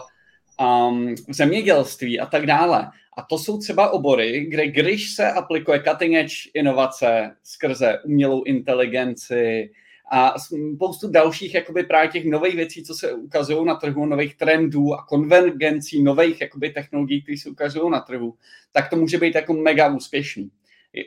um, 0.61 1.15
v 1.29 1.35
zemědělství 1.35 2.21
a 2.21 2.27
tak 2.27 2.47
dále. 2.47 2.91
A 3.17 3.23
to 3.23 3.39
jsou 3.39 3.59
třeba 3.59 3.91
obory, 3.91 4.47
kde 4.49 4.67
když 4.67 5.15
se 5.15 5.33
aplikuje 5.33 5.83
cutting 5.89 6.15
edge 6.15 6.35
inovace 6.55 7.37
skrze 7.43 7.99
umělou 8.05 8.43
inteligenci, 8.43 9.71
a 10.11 10.35
spoustu 10.39 11.11
dalších 11.11 11.55
jakoby 11.55 11.83
právě 11.83 12.09
těch 12.09 12.25
nových 12.25 12.57
věcí, 12.57 12.85
co 12.85 12.95
se 12.95 13.13
ukazují 13.13 13.65
na 13.65 13.75
trhu, 13.75 14.07
nových 14.07 14.37
trendů 14.37 14.95
a 14.95 15.07
konvergencí 15.09 16.03
nových 16.03 16.41
jakoby 16.41 16.71
technologií, 16.71 17.23
které 17.23 17.39
se 17.39 17.51
ukazují 17.51 17.91
na 17.91 18.01
trhu, 18.01 18.35
tak 18.73 18.91
to 18.91 18.97
může 18.97 19.19
být 19.19 19.35
jako 19.35 19.53
mega 19.53 19.95
úspěšný. 19.95 20.51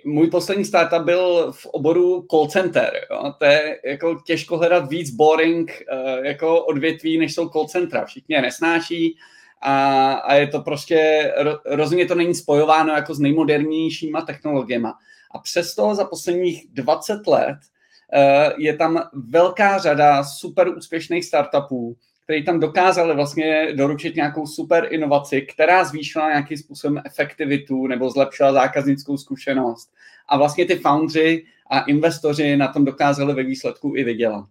Můj 0.05 0.29
poslední 0.29 0.65
startup 0.65 1.01
byl 1.01 1.51
v 1.51 1.65
oboru 1.65 2.27
call 2.31 2.47
center. 2.47 2.91
Jo. 3.11 3.33
To 3.39 3.45
je 3.45 3.79
jako 3.85 4.21
těžko 4.25 4.57
hledat 4.57 4.89
víc 4.89 5.09
boring 5.09 5.71
uh, 5.71 6.25
jako 6.25 6.65
odvětví, 6.65 7.17
než 7.17 7.33
jsou 7.33 7.49
call 7.49 7.67
centra. 7.67 8.05
Všichni 8.05 8.35
je 8.35 8.41
nesnáší 8.41 9.17
a, 9.61 10.13
a 10.13 10.33
je 10.33 10.47
to 10.47 10.59
prostě, 10.59 11.31
rozhodně 11.65 12.05
to 12.05 12.15
není 12.15 12.35
spojováno 12.35 12.93
jako 12.93 13.15
s 13.15 13.19
nejmodernějšíma 13.19 14.21
technologiemi. 14.21 14.87
A 15.31 15.39
přesto 15.39 15.95
za 15.95 16.05
posledních 16.05 16.67
20 16.73 17.27
let 17.27 17.57
Eh, 17.57 17.72
je 18.57 18.77
tam 18.77 19.03
velká 19.13 19.77
řada 19.77 20.23
super 20.23 20.69
úspěšných 20.77 21.25
startupů, 21.25 21.97
který 22.23 22.45
tam 22.45 22.59
dokázali 22.59 23.15
vlastně 23.15 23.73
doručit 23.75 24.15
nějakou 24.15 24.47
super 24.47 24.87
inovaci, 24.89 25.41
která 25.41 25.83
zvýšila 25.83 26.29
nějakým 26.29 26.57
způsobem 26.57 27.01
efektivitu 27.05 27.87
nebo 27.87 28.09
zlepšila 28.09 28.53
zákaznickou 28.53 29.17
zkušenost. 29.17 29.89
A 30.29 30.37
vlastně 30.37 30.65
ty 30.65 30.75
foundři 30.75 31.43
a 31.69 31.79
investoři 31.79 32.57
na 32.57 32.67
tom 32.67 32.85
dokázali 32.85 33.33
ve 33.33 33.43
výsledku 33.43 33.93
i 33.95 34.03
vydělat. 34.03 34.45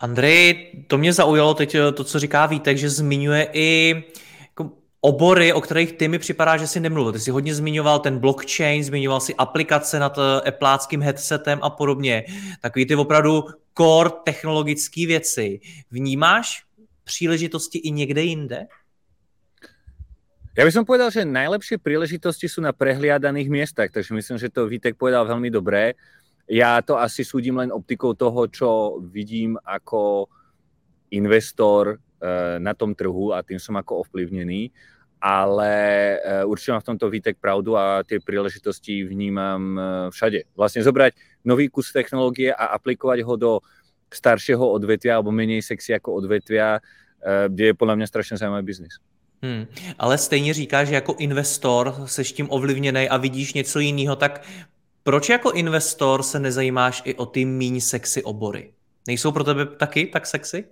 Andrej, 0.00 0.72
to 0.86 0.98
mě 0.98 1.12
zaujalo 1.12 1.54
teď 1.54 1.74
eh, 1.74 1.92
to, 1.92 2.04
co 2.04 2.18
říká 2.18 2.46
Vítek, 2.46 2.78
že 2.78 2.90
zmiňuje 2.90 3.48
i 3.52 4.02
obory, 5.00 5.52
o 5.52 5.60
kterých 5.60 5.92
ty 5.92 6.08
mi 6.08 6.18
připadá, 6.18 6.56
že 6.56 6.66
si 6.66 6.80
nemluvil. 6.80 7.12
Ty 7.12 7.20
jsi 7.20 7.30
hodně 7.30 7.54
zmiňoval 7.54 7.98
ten 7.98 8.18
blockchain, 8.18 8.84
zmiňoval 8.84 9.20
si 9.20 9.34
aplikace 9.34 9.98
nad 9.98 10.18
Appleáckým 10.46 11.02
headsetem 11.02 11.58
a 11.62 11.70
podobně. 11.70 12.24
Takový 12.60 12.86
ty 12.86 12.94
opravdu 12.94 13.44
core 13.78 14.10
technologické 14.24 15.06
věci. 15.06 15.60
Vnímáš 15.90 16.62
příležitosti 17.04 17.78
i 17.78 17.90
někde 17.90 18.22
jinde? 18.22 18.66
Ja 20.58 20.66
by 20.66 20.74
som 20.74 20.82
povedal, 20.82 21.14
že 21.14 21.22
najlepšie 21.22 21.78
príležitosti 21.78 22.50
sú 22.50 22.58
na 22.58 22.74
prehliadaných 22.74 23.46
miestach, 23.46 23.94
takže 23.94 24.10
myslím, 24.10 24.42
že 24.42 24.50
to 24.50 24.66
Vítek 24.66 24.98
povedal 24.98 25.22
veľmi 25.22 25.54
dobré. 25.54 25.94
Ja 26.50 26.82
to 26.82 26.98
asi 26.98 27.22
súdim 27.22 27.62
len 27.62 27.70
optikou 27.70 28.18
toho, 28.18 28.50
čo 28.50 28.98
vidím 28.98 29.54
ako 29.62 30.26
investor 31.14 32.02
Eh, 32.02 32.07
na 32.58 32.74
tom 32.74 32.94
trhu 32.94 33.30
a 33.30 33.42
tým 33.46 33.62
som 33.62 33.78
ako 33.78 34.02
ovplyvnený, 34.02 34.74
ale 35.20 35.72
eh, 36.18 36.44
určite 36.46 36.72
mám 36.72 36.82
v 36.82 36.88
tomto 36.94 37.10
Vítek 37.10 37.36
pravdu 37.38 37.74
a 37.74 38.02
tie 38.06 38.22
príležitosti 38.22 39.02
vnímam 39.02 39.62
eh, 39.74 39.82
všade. 40.10 40.54
Vlastne 40.54 40.82
zobrať 40.82 41.14
nový 41.44 41.68
kus 41.68 41.90
technológie 41.90 42.54
a 42.54 42.74
aplikovať 42.74 43.18
ho 43.26 43.34
do 43.36 43.52
staršieho 44.08 44.62
odvetvia 44.62 45.18
alebo 45.18 45.34
menej 45.34 45.60
sexy 45.60 45.92
ako 45.92 46.24
odvetvia, 46.24 46.80
kde 47.20 47.64
je 47.66 47.74
podľa 47.76 47.94
mňa 48.00 48.06
strašně 48.06 48.36
zajímavý 48.36 48.64
biznis. 48.64 48.96
Hmm. 49.42 49.66
Ale 49.98 50.18
stejně 50.18 50.54
říkáš, 50.54 50.88
že 50.88 50.94
jako 50.94 51.14
investor 51.18 51.94
seš 52.06 52.32
tím 52.32 52.46
ovlivněný 52.50 53.08
a 53.08 53.16
vidíš 53.16 53.54
něco 53.54 53.78
jiného, 53.78 54.16
tak 54.16 54.42
proč 55.02 55.28
jako 55.28 55.50
investor 55.50 56.22
se 56.22 56.40
nezajímáš 56.40 57.02
i 57.04 57.14
o 57.14 57.26
ty 57.26 57.44
míň 57.44 57.80
sexy 57.80 58.22
obory? 58.22 58.72
Nejsou 59.06 59.32
pro 59.32 59.44
tebe 59.44 59.66
taky 59.66 60.06
tak 60.06 60.26
sexy? 60.26 60.64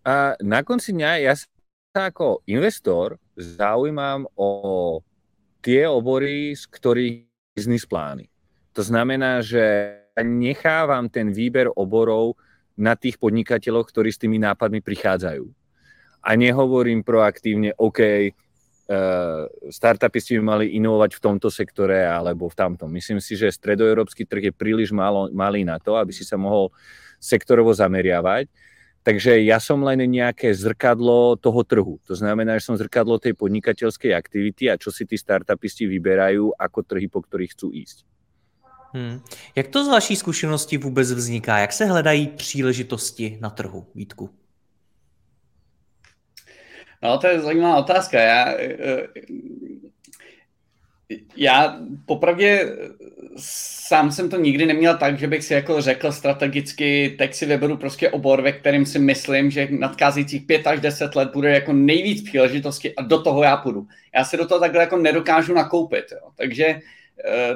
A 0.00 0.32
na 0.40 0.64
konci 0.64 0.96
dňa 0.96 1.10
ja 1.20 1.34
sa 1.36 2.00
ako 2.08 2.40
investor 2.48 3.20
zaujímam 3.36 4.24
o 4.32 4.50
tie 5.60 5.84
obory, 5.84 6.56
z 6.56 6.64
ktorých 6.64 7.14
biznis 7.52 7.84
plány. 7.84 8.32
To 8.72 8.80
znamená, 8.80 9.44
že 9.44 9.96
nechávam 10.24 11.12
ten 11.12 11.28
výber 11.28 11.68
oborov 11.76 12.38
na 12.80 12.96
tých 12.96 13.20
podnikateľoch, 13.20 13.92
ktorí 13.92 14.08
s 14.08 14.20
tými 14.20 14.40
nápadmi 14.40 14.80
prichádzajú. 14.80 15.44
A 16.24 16.30
nehovorím 16.36 17.04
proaktívne, 17.04 17.76
OK, 17.76 18.00
uh, 18.00 19.44
startupy 19.68 20.20
by 20.40 20.40
mali 20.40 20.64
inovovať 20.80 21.16
v 21.16 21.24
tomto 21.24 21.48
sektore 21.52 22.08
alebo 22.08 22.48
v 22.48 22.56
tamtom. 22.56 22.88
Myslím 22.88 23.20
si, 23.20 23.36
že 23.36 23.52
stredoeurópsky 23.52 24.24
trh 24.24 24.48
je 24.48 24.52
príliš 24.52 24.96
malo, 24.96 25.28
malý 25.32 25.64
na 25.64 25.76
to, 25.76 25.96
aby 25.96 26.12
si 26.12 26.24
sa 26.24 26.40
mohol 26.40 26.72
sektorovo 27.20 27.72
zameriavať 27.76 28.48
takže 29.04 29.40
ja 29.42 29.56
som 29.60 29.80
len 29.80 30.04
nejaké 30.04 30.52
zrkadlo 30.52 31.36
toho 31.36 31.60
trhu. 31.64 31.96
To 32.04 32.14
znamená, 32.14 32.60
že 32.60 32.68
som 32.68 32.76
zrkadlo 32.76 33.16
tej 33.16 33.32
podnikateľskej 33.34 34.12
aktivity 34.12 34.68
a 34.68 34.76
čo 34.76 34.92
si 34.92 35.08
tí 35.08 35.16
startupisti 35.16 35.88
vyberajú 35.88 36.52
ako 36.56 36.78
trhy, 36.84 37.08
po 37.08 37.24
ktorých 37.24 37.52
chcú 37.56 37.72
ísť. 37.72 38.04
Hmm. 38.92 39.22
Jak 39.54 39.68
to 39.68 39.84
z 39.84 39.88
vaší 39.88 40.16
zkušenosti 40.16 40.78
vůbec 40.78 41.12
vzniká? 41.12 41.58
Jak 41.58 41.72
se 41.72 41.84
hledají 41.84 42.26
příležitosti 42.26 43.38
na 43.40 43.50
trhu, 43.50 43.86
Vítku? 43.94 44.30
No, 47.02 47.18
to 47.18 47.26
je 47.26 47.40
zajímavá 47.40 47.76
otázka. 47.76 48.20
Já, 48.20 48.54
eh, 48.54 49.06
já 51.36 51.76
popravdě 52.06 52.76
sám 53.36 54.12
jsem 54.12 54.30
to 54.30 54.36
nikdy 54.36 54.66
neměl 54.66 54.98
tak, 54.98 55.18
že 55.18 55.26
bych 55.26 55.44
si 55.44 55.54
jako 55.54 55.80
řekl 55.80 56.12
strategicky, 56.12 57.14
teď 57.18 57.34
si 57.34 57.46
vyberu 57.46 57.76
prostě 57.76 58.10
obor, 58.10 58.42
ve 58.42 58.52
kterým 58.52 58.86
si 58.86 58.98
myslím, 58.98 59.50
že 59.50 59.68
nadcházejících 59.70 60.42
pět 60.42 60.66
až 60.66 60.80
deset 60.80 61.16
let 61.16 61.30
bude 61.32 61.50
jako 61.50 61.72
nejvíc 61.72 62.22
příležitosti 62.22 62.94
a 62.94 63.02
do 63.02 63.22
toho 63.22 63.42
já 63.42 63.56
půjdu. 63.56 63.86
Já 64.14 64.24
si 64.24 64.36
do 64.36 64.46
toho 64.46 64.60
takhle 64.60 64.80
jako 64.80 64.96
nedokážu 64.96 65.54
nakoupit. 65.54 66.04
Jo. 66.12 66.30
Takže 66.36 66.66
eh, 66.66 66.80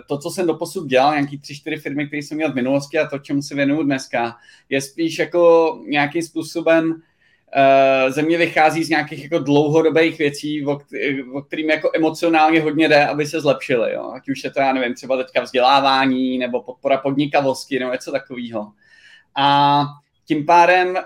to, 0.08 0.18
co 0.18 0.30
jsem 0.30 0.46
doposud 0.46 0.88
dělal, 0.88 1.12
nějaký 1.12 1.38
tři, 1.38 1.54
čtyři 1.54 1.76
firmy, 1.76 2.06
které 2.06 2.22
jsem 2.22 2.36
měl 2.36 2.52
v 2.52 2.54
minulosti 2.54 2.98
a 2.98 3.06
to, 3.06 3.18
čemu 3.18 3.42
si 3.42 3.54
věnuju 3.54 3.82
dneska, 3.82 4.36
je 4.68 4.80
spíš 4.80 5.18
jako 5.18 5.74
nějakým 5.88 6.22
způsobem 6.22 7.02
uh, 7.56 8.12
země 8.12 8.38
vychází 8.38 8.84
z 8.84 8.88
nějakých 8.88 9.22
jako 9.22 9.38
dlouhodobých 9.38 10.18
věcí, 10.18 10.66
o, 10.66 10.80
o 11.32 11.42
kterým 11.42 11.70
jako 11.70 11.90
emocionálně 11.94 12.60
hodně 12.60 12.88
jde, 12.88 13.06
aby 13.06 13.26
se 13.26 13.40
zlepšily. 13.40 13.92
Jo? 13.92 14.12
Ať 14.14 14.28
už 14.28 14.44
je 14.44 14.50
to, 14.50 14.60
já 14.60 14.72
nevím, 14.72 14.94
třeba 14.94 15.16
teďka 15.16 15.40
vzdělávání 15.40 16.38
nebo 16.38 16.62
podpora 16.62 16.98
podnikavosti 16.98 17.78
nebo 17.78 17.92
něco 17.92 18.12
takového. 18.12 18.72
A 19.36 19.84
tím 20.26 20.46
pádem 20.46 20.88
uh, 20.88 21.00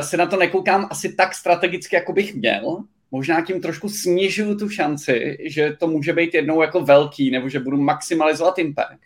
se 0.00 0.16
na 0.16 0.26
to 0.26 0.36
nekoukám 0.36 0.88
asi 0.90 1.14
tak 1.14 1.34
strategicky, 1.34 1.96
jako 1.96 2.12
bych 2.12 2.34
měl. 2.34 2.84
Možná 3.10 3.40
tím 3.40 3.60
trošku 3.60 3.88
snižuju 3.88 4.58
tu 4.58 4.68
šanci, 4.68 5.38
že 5.44 5.76
to 5.80 5.86
může 5.86 6.12
být 6.12 6.34
jednou 6.34 6.62
jako 6.62 6.80
velký, 6.80 7.30
nebo 7.30 7.48
že 7.48 7.60
budu 7.60 7.76
maximalizovat 7.76 8.58
impact. 8.58 9.00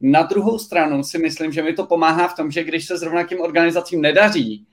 Na 0.00 0.22
druhou 0.22 0.58
stranu 0.58 1.02
si 1.02 1.18
myslím, 1.18 1.52
že 1.52 1.62
mi 1.62 1.72
to 1.72 1.86
pomáhá 1.86 2.28
v 2.28 2.36
tom, 2.36 2.50
že 2.50 2.64
když 2.64 2.86
se 2.86 2.98
zrovna 2.98 3.22
tím 3.22 3.40
organizacím 3.40 4.00
nedaří 4.00 4.66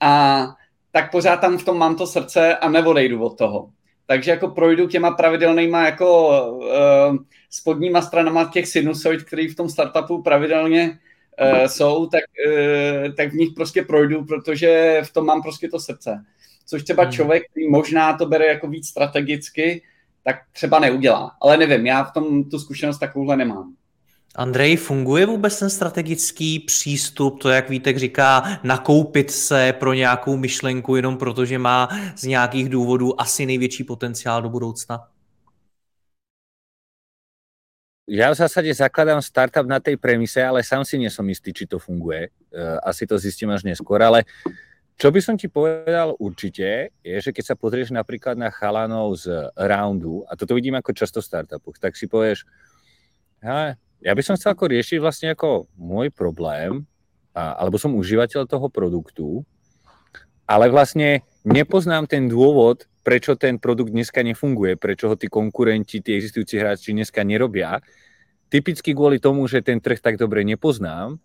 a 0.00 0.46
tak 0.92 1.10
pořád 1.10 1.36
tam 1.36 1.58
v 1.58 1.64
tom 1.64 1.78
mám 1.78 1.96
to 1.96 2.06
srdce 2.06 2.56
a 2.56 2.68
neodejdu 2.68 3.22
od 3.22 3.38
toho. 3.38 3.70
Takže 4.06 4.30
jako 4.30 4.48
projdu 4.48 4.88
těma 4.88 5.10
pravidelnýma 5.10 5.84
jako 5.84 6.28
uh, 6.50 7.16
spodníma 7.50 8.02
stranama 8.02 8.50
těch 8.52 8.66
sinusoid, 8.66 9.22
který 9.22 9.48
v 9.48 9.56
tom 9.56 9.68
startupu 9.68 10.22
pravidelně 10.22 10.98
uh, 11.40 11.64
jsou, 11.66 12.06
tak, 12.06 12.24
uh, 12.46 13.14
tak 13.14 13.30
v 13.30 13.34
nich 13.34 13.50
prostě 13.56 13.82
projdu, 13.82 14.24
protože 14.24 15.00
v 15.04 15.12
tom 15.12 15.26
mám 15.26 15.42
prostě 15.42 15.68
to 15.68 15.80
srdce. 15.80 16.24
Což 16.66 16.82
třeba 16.82 17.02
hmm. 17.02 17.12
člověk, 17.12 17.42
který 17.50 17.68
možná 17.68 18.16
to 18.16 18.26
bere 18.26 18.46
jako 18.46 18.68
víc 18.68 18.88
strategicky, 18.88 19.82
tak 20.24 20.36
třeba 20.52 20.78
neudělá. 20.78 21.32
Ale 21.40 21.56
nevím, 21.56 21.86
já 21.86 22.04
v 22.04 22.12
tom 22.12 22.44
tu 22.44 22.58
zkušenost 22.58 22.98
takovouhle 22.98 23.36
nemám. 23.36 23.74
Andrej, 24.34 24.76
funguje 24.76 25.26
vůbec 25.26 25.58
ten 25.58 25.70
strategický 25.70 26.58
přístup, 26.58 27.42
to, 27.42 27.48
jak 27.48 27.70
Vítek 27.70 27.96
říká, 27.98 28.60
nakoupit 28.62 29.30
se 29.30 29.74
pro 29.78 29.92
nějakou 29.92 30.36
myšlenku 30.36 30.96
jenom 30.96 31.16
protože 31.16 31.58
má 31.58 31.88
z 32.16 32.24
nějakých 32.24 32.68
důvodů 32.68 33.20
asi 33.20 33.46
největší 33.46 33.84
potenciál 33.84 34.42
do 34.42 34.48
budoucna? 34.48 35.08
Ja 38.10 38.26
v 38.34 38.42
zásade 38.42 38.74
zakladám 38.74 39.22
startup 39.22 39.70
na 39.70 39.78
tej 39.78 39.94
premise, 39.94 40.42
ale 40.42 40.66
sám 40.66 40.82
si 40.82 40.98
nie 40.98 41.06
som 41.14 41.22
istý, 41.30 41.54
či 41.54 41.62
to 41.62 41.78
funguje. 41.78 42.26
Eh, 42.26 42.78
asi 42.82 43.06
to 43.06 43.14
zistím 43.14 43.54
až 43.54 43.62
neskôr, 43.62 44.02
ale 44.02 44.26
čo 44.98 45.14
by 45.14 45.22
som 45.22 45.38
ti 45.38 45.46
povedal 45.46 46.18
určite, 46.18 46.90
je, 47.06 47.16
že 47.22 47.30
keď 47.30 47.44
sa 47.46 47.54
pozrieš 47.54 47.94
napríklad 47.94 48.34
na 48.34 48.50
chalanov 48.50 49.14
z 49.14 49.30
Roundu, 49.54 50.26
a 50.26 50.34
toto 50.34 50.58
vidím 50.58 50.74
ako 50.74 50.90
často 50.90 51.22
v 51.22 51.30
startupoch, 51.30 51.78
tak 51.78 51.94
si 51.94 52.10
povieš, 52.10 52.42
by 54.00 54.22
som 54.24 54.36
chcel 54.36 54.56
ako 54.56 54.72
riešiť 54.72 54.98
vlastne 55.00 55.28
ako 55.36 55.68
môj 55.76 56.08
problém 56.12 56.88
alebo 57.36 57.78
som 57.78 57.94
užívateľ 57.94 58.48
toho 58.48 58.66
produktu, 58.72 59.46
ale 60.50 60.66
vlastne 60.66 61.22
nepoznám 61.46 62.10
ten 62.10 62.26
dôvod, 62.26 62.90
prečo 63.06 63.38
ten 63.38 63.56
produkt 63.56 63.94
dneska 63.94 64.20
nefunguje, 64.20 64.74
prečo 64.74 65.08
ho 65.08 65.16
tí 65.16 65.30
konkurenti, 65.30 66.02
tí 66.02 66.18
existujúci 66.18 66.58
hráči 66.58 66.90
dneska 66.90 67.22
nerobia. 67.22 67.78
Typicky 68.50 68.92
kvôli 68.92 69.22
tomu, 69.22 69.46
že 69.46 69.62
ten 69.62 69.78
trh 69.78 70.02
tak 70.02 70.18
dobre 70.18 70.42
nepoznám 70.42 71.22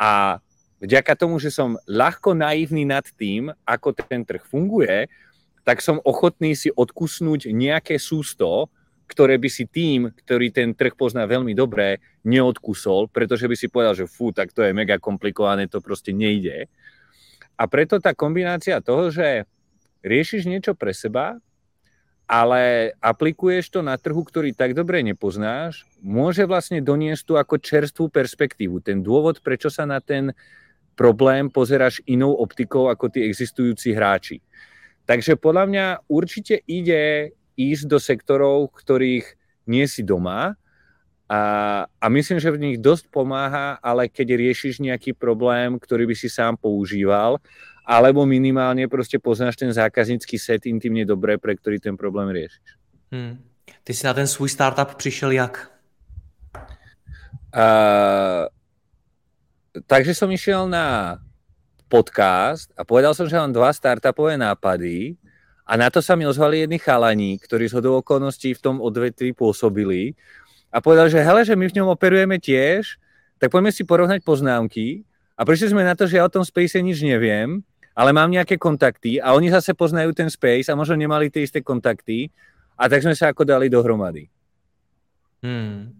a 0.00 0.40
vďaka 0.80 1.12
tomu, 1.12 1.36
že 1.36 1.52
som 1.52 1.76
ľahko 1.84 2.32
naivný 2.32 2.88
nad 2.88 3.04
tým, 3.04 3.52
ako 3.68 3.92
ten 3.92 4.24
trh 4.24 4.42
funguje, 4.48 5.12
tak 5.68 5.84
som 5.84 6.00
ochotný 6.00 6.56
si 6.56 6.72
odkusnúť 6.72 7.52
nejaké 7.52 8.00
sústo, 8.00 8.72
ktoré 9.08 9.40
by 9.40 9.48
si 9.48 9.64
tým, 9.64 10.12
ktorý 10.12 10.52
ten 10.52 10.76
trh 10.76 10.92
pozná 10.92 11.24
veľmi 11.24 11.56
dobre, 11.56 11.98
neodkusol, 12.28 13.08
pretože 13.08 13.48
by 13.48 13.56
si 13.56 13.72
povedal, 13.72 13.96
že 13.96 14.04
fú, 14.04 14.30
tak 14.30 14.52
to 14.52 14.60
je 14.60 14.76
mega 14.76 15.00
komplikované, 15.00 15.64
to 15.64 15.80
proste 15.80 16.12
nejde. 16.12 16.68
A 17.56 17.64
preto 17.66 17.98
tá 17.98 18.12
kombinácia 18.12 18.78
toho, 18.84 19.08
že 19.08 19.48
riešiš 20.04 20.46
niečo 20.46 20.76
pre 20.76 20.92
seba, 20.92 21.40
ale 22.28 22.92
aplikuješ 23.00 23.72
to 23.72 23.80
na 23.80 23.96
trhu, 23.96 24.20
ktorý 24.20 24.52
tak 24.52 24.76
dobre 24.76 25.00
nepoznáš, 25.00 25.88
môže 26.04 26.44
vlastne 26.44 26.84
doniesť 26.84 27.22
tu 27.24 27.32
ako 27.40 27.56
čerstvú 27.56 28.12
perspektívu. 28.12 28.84
Ten 28.84 29.00
dôvod, 29.00 29.40
prečo 29.40 29.72
sa 29.72 29.88
na 29.88 30.04
ten 30.04 30.36
problém 30.92 31.48
pozeráš 31.48 32.04
inou 32.04 32.36
optikou 32.36 32.92
ako 32.92 33.08
tí 33.08 33.24
existujúci 33.24 33.96
hráči. 33.96 34.44
Takže 35.08 35.40
podľa 35.40 35.64
mňa 35.72 35.86
určite 36.04 36.60
ide 36.68 37.32
ísť 37.58 37.84
do 37.90 37.98
sektorov, 37.98 38.70
ktorých 38.70 39.34
nie 39.66 39.84
si 39.90 40.06
doma 40.06 40.54
a, 41.28 41.40
a 42.00 42.06
myslím, 42.08 42.40
že 42.40 42.48
v 42.48 42.62
nich 42.62 42.76
dosť 42.80 43.12
pomáha, 43.12 43.76
ale 43.84 44.08
keď 44.08 44.38
riešiš 44.38 44.80
nejaký 44.80 45.12
problém, 45.12 45.76
ktorý 45.76 46.08
by 46.08 46.16
si 46.16 46.32
sám 46.32 46.56
používal, 46.56 47.36
alebo 47.84 48.24
minimálne 48.24 48.88
proste 48.88 49.20
poznáš 49.20 49.60
ten 49.60 49.68
zákaznický 49.68 50.38
set 50.40 50.64
intimně 50.64 51.04
dobré, 51.04 51.36
pre 51.36 51.56
ktorý 51.56 51.80
ten 51.80 51.96
problém 51.96 52.32
riešiš. 52.32 52.68
Hmm. 53.12 53.44
Ty 53.84 53.92
si 53.94 54.06
na 54.06 54.14
ten 54.14 54.26
svůj 54.26 54.48
startup 54.48 54.94
přišel 54.94 55.30
jak? 55.30 55.72
Uh, 57.48 58.44
takže 59.88 60.12
som 60.12 60.28
išiel 60.28 60.68
na 60.68 61.16
podcast 61.88 62.68
a 62.76 62.84
povedal 62.84 63.16
som, 63.16 63.24
že 63.24 63.40
mám 63.40 63.52
dva 63.52 63.72
startupové 63.72 64.36
nápady 64.36 65.16
a 65.68 65.76
na 65.76 65.92
to 65.92 66.00
sa 66.00 66.16
mi 66.16 66.24
ozvali 66.24 66.64
jedni 66.64 66.80
chalani, 66.80 67.36
ktorí 67.36 67.68
z 67.68 67.76
hodou 67.76 68.00
okolností 68.00 68.56
v 68.56 68.62
tom 68.64 68.80
odvetví 68.80 69.36
pôsobili 69.36 70.16
a 70.72 70.80
povedal, 70.80 71.12
že 71.12 71.20
hele, 71.20 71.44
že 71.44 71.52
my 71.52 71.68
v 71.68 71.76
ňom 71.76 71.92
operujeme 71.92 72.40
tiež, 72.40 72.96
tak 73.36 73.52
poďme 73.52 73.68
si 73.68 73.84
porovnať 73.84 74.24
poznámky 74.24 75.04
a 75.36 75.44
prišli 75.44 75.76
sme 75.76 75.84
na 75.84 75.92
to, 75.92 76.08
že 76.08 76.16
ja 76.16 76.24
o 76.24 76.32
tom 76.32 76.40
Space 76.40 76.80
nič 76.80 77.04
neviem, 77.04 77.60
ale 77.92 78.16
mám 78.16 78.32
nejaké 78.32 78.56
kontakty 78.56 79.20
a 79.20 79.36
oni 79.36 79.52
zase 79.52 79.76
poznajú 79.76 80.16
ten 80.16 80.32
Space 80.32 80.72
a 80.72 80.78
možno 80.78 80.96
nemali 80.96 81.28
tie 81.28 81.44
isté 81.44 81.60
kontakty 81.60 82.32
a 82.72 82.88
tak 82.88 83.04
sme 83.04 83.12
sa 83.12 83.28
ako 83.28 83.44
dali 83.44 83.68
dohromady. 83.68 84.32
Hmm. 85.44 85.97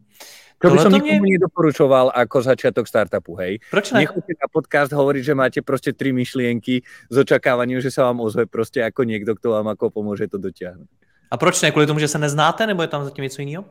To 0.58 0.70
by 0.70 0.78
som 0.78 0.92
nikomu 0.92 1.20
mě... 1.20 1.32
nedoporučoval 1.38 2.10
ako 2.14 2.42
začiatok 2.42 2.88
startupu, 2.88 3.34
hej. 3.34 3.58
Proč 3.70 3.92
ne? 3.92 4.00
Nechoďte 4.00 4.34
na 4.42 4.48
podcast 4.52 4.92
hovoriť, 4.92 5.24
že 5.24 5.34
máte 5.34 5.62
prostě 5.62 5.92
tri 5.92 6.12
myšlienky 6.12 6.82
s 7.10 7.16
očakávaním, 7.18 7.80
že 7.80 7.90
sa 7.90 8.02
vám 8.02 8.20
ozve 8.20 8.46
prostě 8.46 8.80
jako 8.80 9.02
někdo, 9.04 9.34
kto 9.34 9.50
vám 9.50 9.68
ako 9.68 9.90
pomôže 9.90 10.28
to 10.28 10.38
dotiahnuť. 10.38 10.88
A 11.30 11.36
proč 11.36 11.62
ne? 11.62 11.70
Kvůli 11.70 11.86
tomu, 11.86 11.98
že 11.98 12.08
se 12.08 12.18
neznáte, 12.18 12.66
nebo 12.66 12.82
je 12.82 12.88
tam 12.88 13.04
zatím 13.04 13.22
něco 13.22 13.42
jiného? 13.42 13.64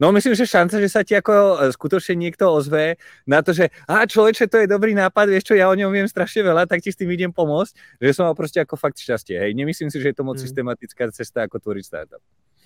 No 0.00 0.12
myslím, 0.12 0.34
že 0.34 0.50
šance, 0.50 0.80
že 0.82 0.90
sa 0.90 1.06
ti 1.06 1.14
ako 1.14 1.30
e, 1.30 1.70
skutočne 1.70 2.18
niekto 2.18 2.50
ozve 2.50 2.98
na 3.22 3.38
to, 3.38 3.54
že 3.54 3.70
a 3.86 4.02
človeče, 4.02 4.50
to 4.50 4.58
je 4.58 4.66
dobrý 4.66 4.98
nápad, 4.98 5.30
vieš 5.30 5.46
čo, 5.46 5.54
ja 5.54 5.70
o 5.70 5.78
ňom 5.78 5.94
viem 5.94 6.10
strašne 6.10 6.42
veľa, 6.42 6.66
tak 6.66 6.82
ti 6.82 6.90
s 6.90 6.98
tým 6.98 7.06
idem 7.14 7.30
pomôcť, 7.30 8.02
že 8.02 8.10
som 8.10 8.26
mal 8.26 8.34
prostě 8.34 8.66
ako 8.66 8.74
fakt 8.74 8.98
šťastie, 8.98 9.38
hej. 9.38 9.54
Nemyslím 9.54 9.94
si, 9.94 10.02
že 10.02 10.10
je 10.10 10.16
to 10.18 10.26
moc 10.26 10.42
hmm. 10.42 10.46
systematická 10.48 11.06
cesta, 11.14 11.46
ako 11.46 11.62
tvoriť 11.62 11.84
startup. 11.86 12.22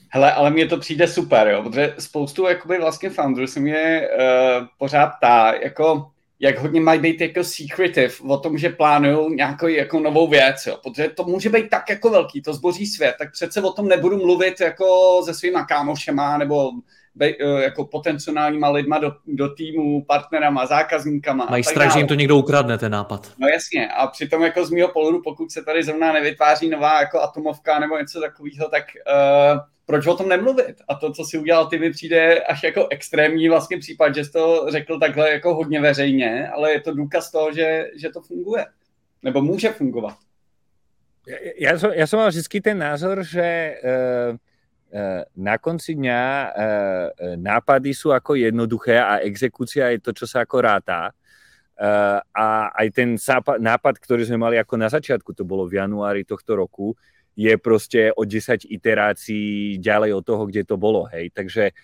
Hele, 0.08 0.32
ale 0.32 0.50
mně 0.50 0.66
to 0.66 0.76
přijde 0.76 1.08
super, 1.08 1.48
jo, 1.48 1.62
protože 1.62 1.94
spoustu 1.98 2.46
jakoby 2.46 2.78
vlastně 2.78 3.10
founderů 3.10 3.46
se 3.46 3.60
mě 3.60 4.08
uh, 4.08 4.66
pořád 4.78 5.06
ptá, 5.06 5.54
jako 5.62 6.10
jak 6.40 6.58
hodně 6.58 6.80
mají 6.80 7.00
být 7.00 7.20
jako 7.20 7.44
secretive 7.44 8.14
o 8.28 8.38
tom, 8.38 8.58
že 8.58 8.68
plánují 8.68 9.36
nějakou 9.36 9.66
jako 9.66 10.00
novou 10.00 10.28
věc, 10.28 10.66
jo. 10.66 10.78
protože 10.82 11.08
to 11.08 11.24
může 11.24 11.48
být 11.48 11.70
tak 11.70 11.90
jako 11.90 12.10
velký, 12.10 12.42
to 12.42 12.54
zboří 12.54 12.86
svět, 12.86 13.14
tak 13.18 13.32
přece 13.32 13.62
o 13.62 13.72
tom 13.72 13.88
nebudu 13.88 14.16
mluvit 14.16 14.60
jako 14.60 15.20
se 15.24 15.34
svýma 15.34 15.64
kámošema 15.64 16.38
nebo 16.38 16.70
be, 17.14 17.26
eh, 17.28 17.62
jako 17.62 17.84
potenciálníma 17.84 18.68
lidma 18.68 18.98
do, 18.98 19.12
do 19.26 19.54
týmu, 19.54 20.04
partnerama, 20.04 20.66
zákazníkama. 20.66 21.46
Mají 21.50 21.64
strach, 21.64 21.92
že 21.92 21.98
jim 21.98 22.08
to 22.08 22.14
někdo 22.14 22.36
ukradne, 22.36 22.78
ten 22.78 22.92
nápad. 22.92 23.32
No 23.38 23.48
jasně, 23.48 23.88
a 23.88 24.06
přitom 24.06 24.42
jako 24.42 24.66
z 24.66 24.70
mého 24.70 24.88
pohledu, 24.88 25.22
pokud 25.24 25.50
se 25.50 25.64
tady 25.64 25.82
zrovna 25.82 26.12
nevytváří 26.12 26.68
nová 26.68 27.00
jako 27.00 27.20
atomovka 27.20 27.78
nebo 27.78 27.98
něco 27.98 28.20
takového, 28.20 28.68
tak 28.70 28.84
uh, 29.54 29.60
proč 29.86 30.06
o 30.06 30.16
tom 30.16 30.28
nemluvit? 30.28 30.76
A 30.88 30.94
to, 30.94 31.12
co 31.12 31.24
si 31.24 31.38
udělal 31.38 31.66
ty, 31.66 31.78
mi 31.78 31.90
přijde 31.90 32.40
až 32.40 32.62
jako 32.62 32.88
extrémní 32.90 33.48
vlastně 33.48 33.78
případ, 33.78 34.14
že 34.14 34.24
jsi 34.24 34.32
to 34.32 34.66
řekl 34.68 34.98
takhle 34.98 35.30
jako 35.30 35.54
hodně 35.54 35.80
veřejně, 35.80 36.48
ale 36.48 36.72
je 36.72 36.80
to 36.80 36.94
důkaz 36.94 37.30
toho, 37.30 37.52
že, 37.52 37.90
že 37.96 38.10
to 38.10 38.20
funguje. 38.20 38.66
Nebo 39.22 39.42
může 39.42 39.72
fungovat. 39.72 40.16
Ja, 41.58 41.74
som, 41.74 41.90
ja 41.90 42.06
som 42.06 42.22
mal 42.22 42.30
vždy 42.30 42.58
ten 42.62 42.78
názor, 42.78 43.26
že 43.26 43.74
uh, 43.82 44.38
na 45.34 45.58
konci 45.58 45.98
dňa 45.98 46.22
uh, 46.22 47.34
nápady 47.34 47.90
sú 47.90 48.14
ako 48.14 48.38
jednoduché 48.38 48.94
a 48.94 49.18
exekúcia 49.26 49.90
je 49.90 49.98
to, 49.98 50.14
čo 50.14 50.30
sa 50.30 50.46
ako 50.46 50.62
ráta. 50.62 51.10
A 52.32 52.72
aj 52.72 52.88
ten 52.88 53.20
nápad, 53.60 54.00
ktorý 54.00 54.24
sme 54.24 54.40
mali 54.40 54.56
ako 54.56 54.80
na 54.80 54.88
začiatku, 54.88 55.36
to 55.36 55.44
bolo 55.44 55.68
v 55.68 55.76
januári 55.76 56.24
tohto 56.24 56.56
roku, 56.56 56.96
je 57.36 57.52
proste 57.60 58.10
o 58.16 58.24
10 58.24 58.64
iterácií 58.64 59.76
ďalej 59.76 60.10
od 60.16 60.24
toho, 60.24 60.42
kde 60.48 60.64
to 60.64 60.80
bolo, 60.80 61.04
hej. 61.12 61.28
Takže 61.30 61.76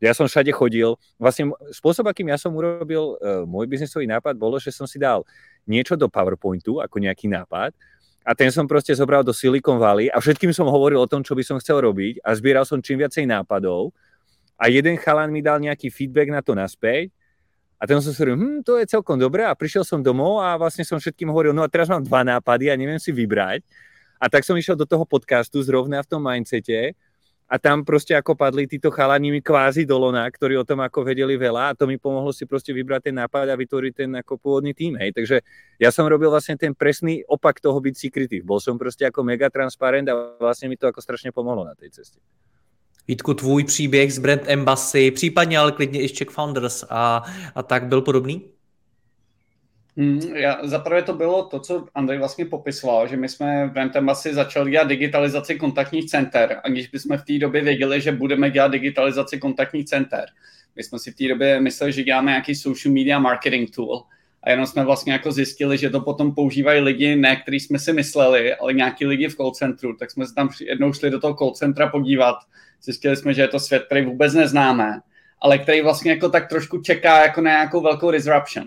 ja 0.00 0.12
som 0.12 0.28
všade 0.28 0.52
chodil. 0.52 0.96
Vlastne 1.20 1.52
spôsob, 1.72 2.08
akým 2.08 2.32
ja 2.32 2.40
som 2.40 2.52
urobil 2.56 3.16
uh, 3.16 3.44
môj 3.44 3.68
biznesový 3.68 4.08
nápad, 4.08 4.36
bolo, 4.36 4.56
že 4.56 4.72
som 4.72 4.88
si 4.88 4.96
dal 4.96 5.24
niečo 5.68 5.96
do 5.96 6.08
PowerPointu, 6.08 6.80
ako 6.80 7.00
nejaký 7.00 7.28
nápad, 7.28 7.76
a 8.26 8.34
ten 8.34 8.50
som 8.50 8.66
proste 8.66 8.90
zobral 8.90 9.22
do 9.22 9.30
Silicon 9.30 9.78
Valley 9.78 10.10
a 10.10 10.18
všetkým 10.18 10.50
som 10.50 10.66
hovoril 10.66 10.98
o 10.98 11.06
tom, 11.06 11.22
čo 11.22 11.38
by 11.38 11.46
som 11.46 11.62
chcel 11.62 11.78
robiť 11.78 12.26
a 12.26 12.34
zbieral 12.34 12.66
som 12.66 12.82
čím 12.82 12.98
viacej 12.98 13.22
nápadov 13.22 13.94
a 14.58 14.66
jeden 14.66 14.98
chalan 14.98 15.30
mi 15.30 15.46
dal 15.46 15.62
nejaký 15.62 15.94
feedback 15.94 16.34
na 16.34 16.42
to 16.42 16.58
naspäť 16.58 17.14
a 17.78 17.86
ten 17.86 18.02
som 18.02 18.10
si 18.10 18.18
hovoril, 18.18 18.34
hm, 18.42 18.58
to 18.66 18.82
je 18.82 18.90
celkom 18.90 19.14
dobré 19.14 19.46
a 19.46 19.54
prišiel 19.54 19.86
som 19.86 20.02
domov 20.02 20.42
a 20.42 20.58
vlastne 20.58 20.82
som 20.82 20.98
všetkým 20.98 21.30
hovoril, 21.30 21.54
no 21.54 21.62
a 21.62 21.70
teraz 21.70 21.86
mám 21.86 22.02
dva 22.02 22.26
nápady 22.26 22.66
a 22.66 22.74
neviem 22.74 22.98
si 22.98 23.14
vybrať 23.14 23.62
a 24.20 24.28
tak 24.28 24.44
som 24.44 24.56
išiel 24.56 24.76
do 24.76 24.86
toho 24.86 25.04
podcastu 25.04 25.62
zrovna 25.62 26.02
v 26.02 26.06
tom 26.06 26.22
mindsete 26.22 26.92
a 27.48 27.58
tam 27.58 27.84
prostě 27.84 28.16
ako 28.16 28.34
padli 28.34 28.66
títo 28.66 28.90
chalani 28.90 29.30
mi 29.30 29.42
kvázi 29.42 29.86
do 29.86 29.98
lona, 29.98 30.30
ktorí 30.30 30.58
o 30.58 30.64
tom 30.66 30.80
ako 30.80 31.04
vedeli 31.04 31.38
veľa 31.38 31.70
a 31.70 31.74
to 31.78 31.86
mi 31.86 31.98
pomohlo 31.98 32.32
si 32.32 32.46
prostě 32.46 32.72
vybrať 32.74 33.02
ten 33.02 33.14
nápad 33.14 33.48
a 33.48 33.54
vytvoriť 33.56 33.94
ten 33.94 34.16
ako 34.16 34.38
pôvodný 34.38 34.74
tým, 34.74 34.98
hej. 34.98 35.12
Takže 35.14 35.40
ja 35.78 35.90
som 35.94 36.06
robil 36.06 36.30
vlastne 36.30 36.58
ten 36.58 36.74
presný 36.74 37.22
opak 37.22 37.62
toho 37.62 37.78
byť 37.80 37.94
secretive. 37.94 38.42
Bol 38.42 38.60
som 38.60 38.78
prostě 38.78 39.06
ako 39.06 39.22
mega 39.22 39.50
transparent 39.50 40.08
a 40.08 40.34
vlastne 40.40 40.68
mi 40.68 40.76
to 40.76 40.86
ako 40.86 41.02
strašně 41.02 41.32
pomohlo 41.32 41.64
na 41.64 41.74
tej 41.74 41.90
cestě. 41.90 42.18
Vítku, 43.08 43.34
tvůj 43.34 43.64
příběh 43.64 44.12
z 44.12 44.18
Brand 44.18 44.42
Embassy, 44.46 45.10
případně 45.10 45.58
ale 45.58 45.72
klidně 45.72 46.02
i 46.02 46.08
z 46.08 46.12
Czech 46.12 46.28
Founders 46.28 46.84
a, 46.90 47.22
a 47.54 47.62
tak 47.62 47.86
byl 47.86 48.02
podobný? 48.02 48.55
Hmm, 49.98 50.20
já, 50.34 50.58
zaprvé 50.62 51.02
to 51.02 51.12
bylo 51.12 51.44
to, 51.44 51.60
co 51.60 51.86
Andrej 51.94 52.18
vlastně 52.18 52.44
popisoval, 52.44 53.08
že 53.08 53.16
my 53.16 53.28
jsme 53.28 53.66
v 53.66 53.72
Bentem 53.72 54.08
asi 54.08 54.34
začali 54.34 54.70
dělat 54.70 54.88
digitalizaci 54.88 55.54
kontaktních 55.54 56.10
center, 56.10 56.60
aniž 56.64 56.88
bychom 56.88 57.18
v 57.18 57.24
té 57.24 57.38
době 57.38 57.62
věděli, 57.62 58.00
že 58.00 58.12
budeme 58.12 58.50
dělat 58.50 58.68
digitalizaci 58.68 59.38
kontaktních 59.38 59.84
center. 59.84 60.26
My 60.76 60.82
jsme 60.84 60.98
si 60.98 61.12
v 61.12 61.16
té 61.16 61.28
době 61.28 61.60
mysleli, 61.60 61.92
že 61.92 62.02
děláme 62.02 62.30
nějaký 62.30 62.54
social 62.54 62.94
media 62.94 63.18
marketing 63.18 63.70
tool 63.74 64.02
a 64.42 64.50
jenom 64.50 64.66
jsme 64.66 64.84
vlastně 64.84 65.12
jako 65.12 65.32
zjistili, 65.32 65.78
že 65.78 65.90
to 65.90 66.00
potom 66.00 66.34
používají 66.34 66.80
lidi, 66.80 67.16
ne 67.16 67.36
který 67.36 67.60
jsme 67.60 67.78
si 67.78 67.92
mysleli, 67.92 68.54
ale 68.54 68.72
nějaký 68.72 69.06
lidi 69.06 69.28
v 69.28 69.34
call 69.34 69.50
centru, 69.50 69.96
tak 69.96 70.10
jsme 70.10 70.26
se 70.26 70.34
tam 70.34 70.48
jednou 70.60 70.92
šli 70.92 71.10
do 71.10 71.20
toho 71.20 71.34
call 71.34 71.50
centra 71.50 71.86
podívat. 71.88 72.36
Zjistili 72.82 73.16
jsme, 73.16 73.34
že 73.34 73.42
je 73.42 73.48
to 73.48 73.60
svět, 73.60 73.82
který 73.86 74.04
vůbec 74.04 74.34
neznáme, 74.34 75.00
ale 75.40 75.58
který 75.58 75.82
vlastně 75.82 76.10
jako 76.10 76.28
tak 76.28 76.48
trošku 76.48 76.78
čeká 76.78 77.22
jako 77.22 77.40
na 77.40 77.50
nějakou 77.50 77.80
velkou 77.80 78.10
disruption 78.10 78.66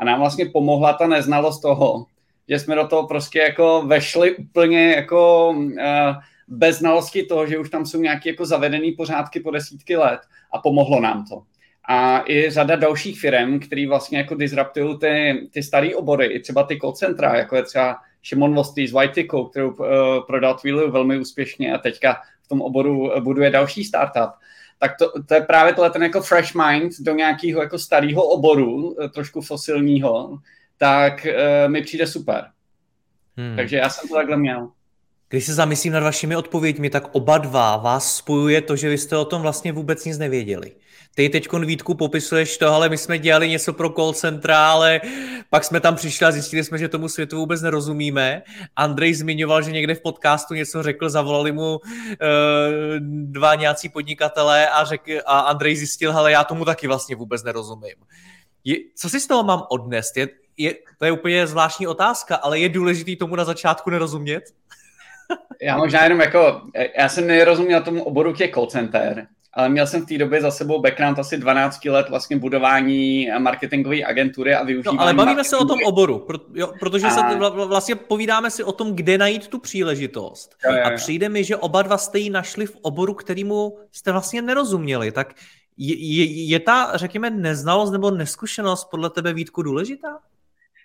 a 0.00 0.04
nám 0.04 0.20
vlastně 0.20 0.46
pomohla 0.46 0.92
ta 0.92 1.06
neznalost 1.06 1.62
toho, 1.62 2.06
že 2.48 2.58
jsme 2.58 2.74
do 2.74 2.86
toho 2.86 3.06
prostě 3.06 3.38
jako 3.38 3.82
vešli 3.86 4.36
úplně 4.36 4.90
jako 4.90 5.50
uh, 5.50 5.72
bez 6.48 6.78
znalosti 6.78 7.22
toho, 7.22 7.46
že 7.46 7.58
už 7.58 7.70
tam 7.70 7.86
jsou 7.86 8.00
nějaké 8.00 8.30
jako 8.30 8.46
zavedené 8.46 8.92
pořádky 8.96 9.40
po 9.40 9.50
desítky 9.50 9.96
let 9.96 10.20
a 10.52 10.58
pomohlo 10.58 11.00
nám 11.00 11.24
to. 11.28 11.42
A 11.88 12.24
i 12.28 12.50
řada 12.50 12.76
dalších 12.76 13.20
firm, 13.20 13.60
které 13.60 13.88
vlastně 13.88 14.18
jako 14.18 14.34
disruptují 14.34 14.98
ty, 14.98 15.48
ty 15.52 15.62
staré 15.62 15.94
obory, 15.94 16.26
i 16.26 16.40
třeba 16.40 16.62
ty 16.62 16.78
call 16.80 16.92
centra, 16.92 17.36
jako 17.36 17.56
je 17.56 17.62
třeba 17.62 17.96
Šimon 18.22 18.54
Vostý 18.54 18.86
z 18.86 18.92
Whiteiku, 18.92 19.44
kterou 19.44 19.70
uh, 19.70 19.86
prodal 20.26 20.54
Twilio 20.54 20.90
velmi 20.90 21.18
úspěšně 21.18 21.74
a 21.74 21.78
teďka 21.78 22.16
v 22.42 22.48
tom 22.48 22.60
oboru 22.60 23.12
buduje 23.20 23.50
další 23.50 23.84
startup. 23.84 24.30
Tak 24.82 24.96
to, 24.98 25.22
to 25.22 25.34
je 25.34 25.40
právě 25.40 25.74
tohle 25.74 25.90
ten 25.90 26.02
jako 26.02 26.22
fresh 26.22 26.54
mind 26.54 26.92
do 27.00 27.14
nějakého 27.14 27.62
jako 27.62 27.78
starého 27.78 28.22
oboru, 28.22 28.96
trošku 29.14 29.40
fosilního, 29.40 30.38
tak 30.78 31.26
uh, 31.26 31.72
mi 31.72 31.82
přijde 31.82 32.06
super. 32.06 32.44
Hmm. 33.36 33.56
Takže 33.56 33.76
já 33.76 33.90
jsem 33.90 34.08
to 34.08 34.14
takhle 34.14 34.36
měl. 34.36 34.70
Když 35.30 35.46
se 35.46 35.54
zamyslím 35.54 35.92
nad 35.92 36.02
vašimi 36.02 36.36
odpověďmi, 36.36 36.90
tak 36.90 37.08
oba 37.12 37.38
dva 37.38 37.76
vás 37.76 38.16
spojuje 38.16 38.62
to, 38.62 38.76
že 38.76 38.88
vy 38.88 38.98
jste 38.98 39.16
o 39.16 39.24
tom 39.24 39.42
vlastně 39.42 39.72
vůbec 39.72 40.04
nic 40.04 40.18
nevěděli. 40.18 40.72
Ty 41.14 41.28
teď 41.28 41.52
Vítku 41.52 41.94
popisuješ 41.94 42.58
to, 42.58 42.72
ale 42.72 42.88
my 42.88 42.98
jsme 42.98 43.18
dělali 43.18 43.48
něco 43.48 43.72
pro 43.72 43.90
call 43.90 44.12
centra, 44.12 44.70
ale 44.70 45.00
pak 45.50 45.64
jsme 45.64 45.80
tam 45.80 45.96
přišli 45.96 46.26
a 46.26 46.30
zjistili 46.30 46.64
jsme, 46.64 46.78
že 46.78 46.88
tomu 46.88 47.08
světu 47.08 47.36
vůbec 47.36 47.62
nerozumíme. 47.62 48.42
Andrej 48.76 49.14
zmiňoval, 49.14 49.62
že 49.62 49.72
někde 49.72 49.94
v 49.94 50.02
podcastu 50.02 50.54
něco 50.54 50.82
řekl, 50.82 51.10
zavolali 51.10 51.52
mu 51.52 51.76
uh, 51.76 51.80
dva 53.00 53.54
nějací 53.54 53.88
podnikatelé 53.88 54.68
a, 54.68 54.84
řekl, 54.84 55.12
a 55.26 55.40
Andrej 55.40 55.76
zjistil, 55.76 56.12
hele, 56.12 56.32
já 56.32 56.44
tomu 56.44 56.64
taky 56.64 56.86
vlastně 56.86 57.16
vůbec 57.16 57.42
nerozumím. 57.42 57.96
Je, 58.64 58.76
co 58.96 59.08
si 59.08 59.20
z 59.20 59.26
toho 59.26 59.42
mám 59.42 59.62
odnést? 59.70 60.16
Je, 60.16 60.28
je, 60.56 60.74
to 60.98 61.04
je 61.04 61.12
úplně 61.12 61.46
zvláštní 61.46 61.86
otázka, 61.86 62.36
ale 62.36 62.58
je 62.58 62.68
důležitý 62.68 63.16
tomu 63.16 63.36
na 63.36 63.44
začátku 63.44 63.90
nerozumět? 63.90 64.42
Já 65.62 65.76
možná 65.76 66.04
jenom 66.04 66.20
jako, 66.20 66.60
já 66.98 67.08
jsem 67.08 67.26
nerozuměl 67.26 67.82
tomu 67.82 68.04
oboru 68.04 68.32
těch 68.32 68.50
call 68.50 68.66
center, 68.66 69.26
ale 69.52 69.68
měl 69.68 69.86
jsem 69.86 70.02
v 70.02 70.06
té 70.06 70.18
době 70.18 70.40
za 70.40 70.50
sebou 70.50 70.80
background 70.80 71.18
asi 71.18 71.38
12 71.38 71.84
let 71.84 72.08
vlastně 72.08 72.36
budování 72.36 73.28
marketingové 73.38 74.04
agentury 74.04 74.54
a 74.54 74.64
využívání... 74.64 74.96
No, 74.96 75.02
ale 75.02 75.14
bavíme 75.14 75.44
se 75.44 75.56
o 75.56 75.64
tom 75.64 75.78
oboru, 75.84 76.18
pro, 76.18 76.38
jo, 76.54 76.72
protože 76.80 77.06
a... 77.06 77.10
se 77.10 77.36
vlastně 77.50 77.94
povídáme 77.94 78.50
si 78.50 78.64
o 78.64 78.72
tom, 78.72 78.96
kde 78.96 79.18
najít 79.18 79.48
tu 79.48 79.58
příležitost. 79.58 80.56
Jo, 80.64 80.72
jo, 80.72 80.78
jo. 80.78 80.84
A 80.84 80.90
přijde 80.90 81.28
mi, 81.28 81.44
že 81.44 81.56
oba 81.56 81.82
dva 81.82 81.98
jste 81.98 82.18
ji 82.18 82.30
našli 82.30 82.66
v 82.66 82.76
oboru, 82.82 83.14
kterýmu 83.14 83.78
jste 83.92 84.12
vlastně 84.12 84.42
nerozuměli. 84.42 85.12
Tak 85.12 85.34
je, 85.76 85.96
je, 85.96 86.48
je 86.48 86.60
ta, 86.60 86.90
řekněme, 86.94 87.30
neznalost 87.30 87.90
nebo 87.90 88.10
neskušenost 88.10 88.84
podle 88.90 89.10
tebe, 89.10 89.32
Vítku, 89.32 89.62
důležitá? 89.62 90.18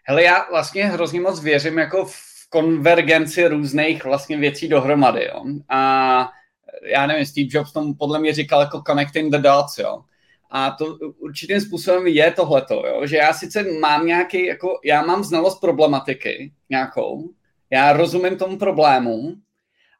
Hele, 0.04 0.24
já 0.24 0.46
vlastně 0.52 0.86
hrozně 0.86 1.22
moc 1.22 1.44
věřím 1.44 1.78
jako 1.78 2.06
v 2.06 2.35
konvergenci 2.50 3.48
různých 3.48 4.04
vlastně 4.04 4.38
věcí 4.38 4.68
dohromady. 4.68 5.26
Jo. 5.26 5.46
A 5.70 6.30
já 6.84 7.08
nevím, 7.08 7.26
Steve 7.26 7.48
Jobs 7.52 7.74
tomu 7.74 7.94
podle 7.94 8.20
mě 8.20 8.34
říkal 8.34 8.62
jako 8.62 8.84
connecting 8.88 9.32
the 9.32 9.38
dots, 9.38 9.78
jo. 9.78 10.02
A 10.52 10.72
to 10.72 10.98
určitým 11.20 11.62
způsobem 11.62 12.08
je 12.08 12.32
tohleto, 12.32 12.84
jo, 12.88 13.08
že 13.08 13.18
já 13.18 13.34
sice 13.34 13.66
mám 13.80 14.06
nějaký, 14.06 14.46
jako, 14.46 14.80
já 14.86 15.02
mám 15.02 15.24
znalost 15.24 15.60
problematiky 15.60 16.52
nějakou, 16.70 17.30
já 17.70 17.94
rozumím 17.94 18.38
tomu 18.38 18.58
problému, 18.58 19.34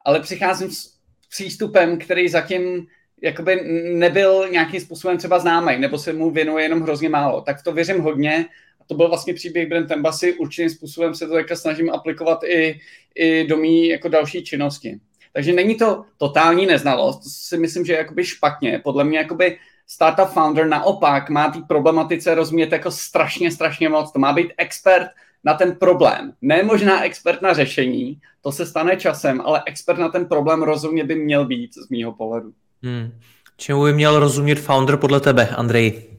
ale 0.04 0.20
přicházím 0.20 0.70
s 0.70 0.96
přístupem, 1.28 1.98
který 1.98 2.28
zatím 2.28 2.86
jakoby 3.22 3.60
nebyl 3.94 4.48
nějakým 4.48 4.80
způsobem 4.80 5.18
třeba 5.18 5.38
známý, 5.38 5.78
nebo 5.78 5.98
se 5.98 6.12
mu 6.12 6.30
věnuje 6.30 6.64
jenom 6.64 6.82
hrozně 6.82 7.08
málo. 7.08 7.40
Tak 7.40 7.62
to 7.62 7.72
věřím 7.72 8.00
hodně. 8.00 8.46
To 8.86 8.94
byl 8.94 9.08
vlastně 9.08 9.34
příběh 9.34 9.68
Brent 9.68 9.90
Embassy. 9.90 10.34
Určitým 10.34 10.70
způsobem 10.70 11.14
se 11.14 11.26
to 11.26 11.34
teďka 11.34 11.56
snažím 11.56 11.90
aplikovat 11.90 12.44
i, 12.44 12.80
i 13.14 13.46
do 13.46 13.56
mý 13.56 13.88
jako 13.88 14.08
další 14.08 14.44
činnosti. 14.44 14.98
Takže 15.32 15.52
není 15.52 15.74
to 15.74 16.04
totální 16.16 16.66
neznalost, 16.66 17.18
to 17.18 17.28
si 17.28 17.58
myslím, 17.58 17.84
že 17.84 17.92
je 17.92 17.98
jakoby 17.98 18.24
špatně. 18.24 18.80
Podle 18.84 19.04
mě 19.04 19.18
jakoby 19.18 19.58
startup 19.86 20.28
founder 20.28 20.66
naopak 20.66 21.30
má 21.30 21.50
té 21.50 21.58
problematice 21.68 22.34
rozumět 22.34 22.72
jako 22.72 22.90
strašně, 22.90 23.50
strašně 23.50 23.88
moc. 23.88 24.12
To 24.12 24.18
má 24.18 24.32
být 24.32 24.52
expert 24.58 25.08
na 25.44 25.54
ten 25.54 25.76
problém. 25.76 26.32
Ne 26.42 26.62
možná 26.62 27.04
expert 27.04 27.42
na 27.42 27.52
řešení, 27.52 28.20
to 28.42 28.52
se 28.52 28.66
stane 28.66 28.96
časem, 28.96 29.40
ale 29.40 29.62
expert 29.66 29.98
na 29.98 30.08
ten 30.08 30.26
problém 30.26 30.62
rozumně 30.62 31.04
by 31.04 31.14
měl 31.14 31.44
být 31.44 31.74
z 31.74 31.88
mýho 31.88 32.12
pohledu. 32.12 32.52
Hmm. 32.82 33.12
Čemu 33.56 33.84
by 33.84 33.92
měl 33.92 34.18
rozumět 34.18 34.60
founder 34.60 34.96
podle 34.96 35.20
tebe, 35.20 35.48
Andrej? 35.48 36.15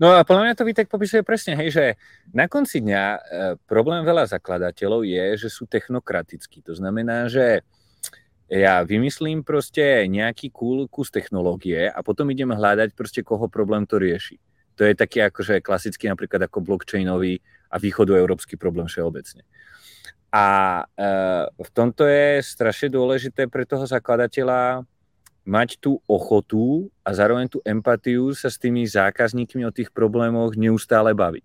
No 0.00 0.16
a 0.16 0.24
podľa 0.24 0.48
mňa 0.48 0.54
to 0.56 0.64
Vítek 0.64 0.88
popisuje 0.88 1.20
presne, 1.20 1.60
hej, 1.60 1.76
že 1.76 1.84
na 2.32 2.48
konci 2.48 2.80
dňa 2.80 3.04
e, 3.04 3.20
problém 3.68 4.00
veľa 4.00 4.32
zakladateľov 4.32 5.04
je, 5.04 5.44
že 5.44 5.48
sú 5.52 5.68
technokratickí. 5.68 6.64
To 6.64 6.72
znamená, 6.72 7.28
že 7.28 7.60
ja 8.48 8.80
vymyslím 8.80 9.44
proste 9.44 10.08
nejaký 10.08 10.48
cool 10.56 10.88
kus 10.88 11.12
technológie 11.12 11.84
a 11.86 12.00
potom 12.00 12.32
idem 12.32 12.48
hľadať 12.48 12.96
proste, 12.96 13.20
koho 13.20 13.44
problém 13.52 13.84
to 13.84 14.00
rieši. 14.00 14.40
To 14.80 14.88
je 14.88 14.96
taký 14.96 15.20
akože 15.20 15.60
klasický 15.60 16.08
napríklad 16.08 16.48
ako 16.48 16.64
blockchainový 16.64 17.44
a 17.68 17.76
východoeurópsky 17.76 18.56
problém 18.56 18.88
všeobecne. 18.88 19.44
A 20.32 20.46
e, 20.80 21.14
v 21.60 21.70
tomto 21.76 22.08
je 22.08 22.40
strašne 22.40 22.88
dôležité 22.88 23.52
pre 23.52 23.68
toho 23.68 23.84
zakladateľa 23.84 24.88
mať 25.44 25.80
tú 25.80 26.00
ochotu 26.04 26.88
a 27.04 27.16
zároveň 27.16 27.48
tú 27.48 27.58
empatiu 27.64 28.32
sa 28.36 28.52
s 28.52 28.60
tými 28.60 28.84
zákazníkmi 28.84 29.64
o 29.64 29.74
tých 29.74 29.90
problémoch 29.90 30.54
neustále 30.54 31.16
baviť. 31.16 31.44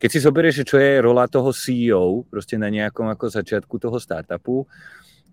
Keď 0.00 0.08
si 0.08 0.24
zoberieš, 0.24 0.64
čo 0.64 0.80
je 0.80 1.04
rola 1.04 1.28
toho 1.28 1.52
CEO 1.52 2.24
proste 2.24 2.56
na 2.56 2.72
nejakom 2.72 3.12
ako 3.12 3.28
začiatku 3.28 3.76
toho 3.76 4.00
startupu, 4.00 4.64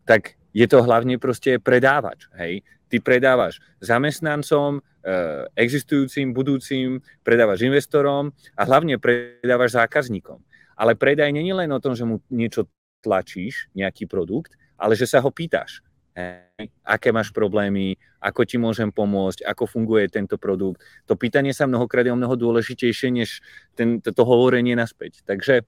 tak 0.03 0.35
je 0.51 0.67
to 0.67 0.83
hlavne 0.83 1.15
proste 1.19 1.59
predávač. 1.59 2.27
Hej? 2.35 2.67
Ty 2.91 2.99
predávaš 2.99 3.63
zamestnancom, 3.79 4.79
eh, 4.79 5.47
existujúcim, 5.55 6.35
budúcim, 6.35 6.99
predávaš 7.23 7.63
investorom 7.63 8.31
a 8.59 8.61
hlavne 8.67 8.99
predávaš 8.99 9.79
zákazníkom. 9.79 10.39
Ale 10.75 10.99
predaj 10.99 11.31
není 11.31 11.55
len 11.55 11.71
o 11.71 11.79
tom, 11.79 11.95
že 11.95 12.03
mu 12.03 12.19
niečo 12.27 12.67
tlačíš, 13.03 13.71
nejaký 13.71 14.03
produkt, 14.03 14.59
ale 14.75 14.99
že 14.99 15.07
sa 15.07 15.23
ho 15.23 15.31
pýtaš 15.31 15.79
aké 16.83 17.13
máš 17.13 17.29
problémy, 17.29 17.95
ako 18.17 18.41
ti 18.45 18.57
môžem 18.57 18.89
pomôcť, 18.89 19.45
ako 19.45 19.69
funguje 19.69 20.09
tento 20.09 20.37
produkt. 20.41 20.81
To 21.05 21.13
pýtanie 21.13 21.53
sa 21.53 21.69
mnohokrát 21.69 22.05
je 22.05 22.13
o 22.13 22.19
mnoho 22.19 22.33
dôležitejšie, 22.33 23.09
než 23.13 23.45
ten, 23.77 24.01
to, 24.01 24.09
to 24.09 24.23
hovorenie 24.25 24.73
naspäť. 24.73 25.21
Takže 25.25 25.61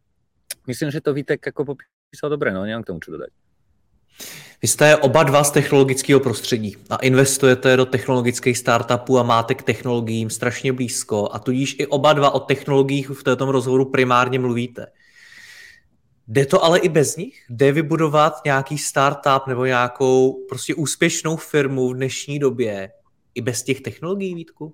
myslím, 0.66 0.90
že 0.90 1.02
to 1.02 1.14
Vítek 1.14 1.42
ako 1.46 1.78
popísal 1.78 2.30
dobre, 2.34 2.50
no 2.50 2.66
nemám 2.66 2.84
k 2.84 2.90
tomu 2.90 3.00
čo 3.00 3.14
dodať. 3.14 3.32
Vy 4.62 4.68
jste 4.68 4.98
oba 4.98 5.24
dva 5.24 5.44
z 5.44 5.52
technologického 5.52 6.20
prostředí 6.20 6.76
a 6.90 6.96
investujete 6.96 7.78
do 7.78 7.86
technologických 7.86 8.58
startupů 8.58 9.20
a 9.20 9.24
máte 9.24 9.56
k 9.56 9.64
technologiím 9.64 10.30
strašně 10.30 10.74
blízko 10.74 11.30
a 11.32 11.40
tudíž 11.40 11.76
i 11.80 11.88
oba 11.88 12.14
dva 12.14 12.32
o 12.32 12.40
technologiích 12.40 13.10
v 13.10 13.24
této 13.24 13.52
rozhovoru 13.52 13.86
primárně 13.86 14.40
mluvíte. 14.40 14.88
Jde 16.32 16.46
to 16.46 16.64
ale 16.64 16.80
i 16.80 16.90
bez 16.90 17.16
nich? 17.16 17.46
Jde 17.50 17.72
vybudovat 17.72 18.34
nějaký 18.46 18.78
startup 18.78 19.48
nebo 19.48 19.66
nějakou 19.66 20.46
prostě 20.50 20.76
úspěšnou 20.76 21.36
firmu 21.36 21.90
v 21.90 21.96
dnešní 21.96 22.40
době 22.40 22.92
i 23.36 23.42
bez 23.42 23.64
těch 23.64 23.82
technologií, 23.82 24.36
Vítku? 24.36 24.74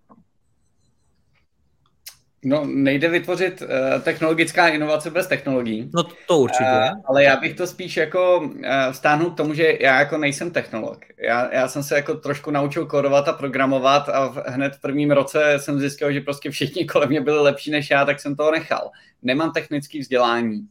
No, 2.46 2.66
nejde 2.66 3.10
vytvořit 3.10 3.62
uh, 3.62 3.68
technologická 4.02 4.68
inovace 4.68 5.10
bez 5.10 5.28
technologií. 5.28 5.90
No 5.94 6.04
to 6.28 6.40
určitě. 6.40 6.64
Uh, 6.64 7.02
ale 7.06 7.24
já 7.24 7.36
bych 7.36 7.54
to 7.56 7.68
spíš 7.68 7.98
jako 7.98 8.40
uh, 8.40 8.52
vztáhnul 8.92 9.30
k 9.30 9.38
tomu, 9.38 9.54
že 9.54 9.78
já 9.82 10.00
jako 10.00 10.18
nejsem 10.18 10.52
technolog. 10.52 11.00
Já, 11.18 11.54
já 11.54 11.68
jsem 11.68 11.84
se 11.84 11.96
jako 11.96 12.14
trošku 12.16 12.52
naučil 12.52 12.86
kodovat 12.86 13.28
a 13.28 13.34
programovat 13.34 14.10
a 14.10 14.28
v, 14.28 14.44
hned 14.48 14.76
v 14.76 14.82
prvním 14.82 15.12
roce 15.12 15.54
jsem 15.58 15.80
zjistil, 15.80 16.12
že 16.12 16.22
prostě 16.22 16.52
všichni 16.52 16.86
kolem 16.86 17.10
mě 17.10 17.22
byli 17.22 17.40
lepší 17.40 17.72
než 17.72 17.90
já, 17.90 18.06
tak 18.06 18.20
jsem 18.20 18.36
toho 18.36 18.52
nechal. 18.52 18.92
Nemám 19.24 19.52
technické 19.52 20.00
vzdělání 20.00 20.68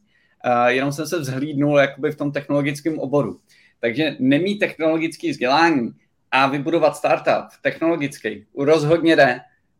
jenom 0.67 0.91
jsem 0.91 1.07
se 1.07 1.19
vzhlídnul 1.19 1.79
jakoby 1.79 2.11
v 2.11 2.17
tom 2.17 2.31
technologickém 2.31 2.99
oboru. 2.99 3.39
Takže 3.79 4.15
nemít 4.19 4.59
technologické 4.59 5.29
vzdělání 5.29 5.91
a 6.31 6.47
vybudovat 6.47 6.95
startup 6.95 7.45
technologický 7.61 8.45
rozhodně 8.57 9.15
jde. 9.15 9.39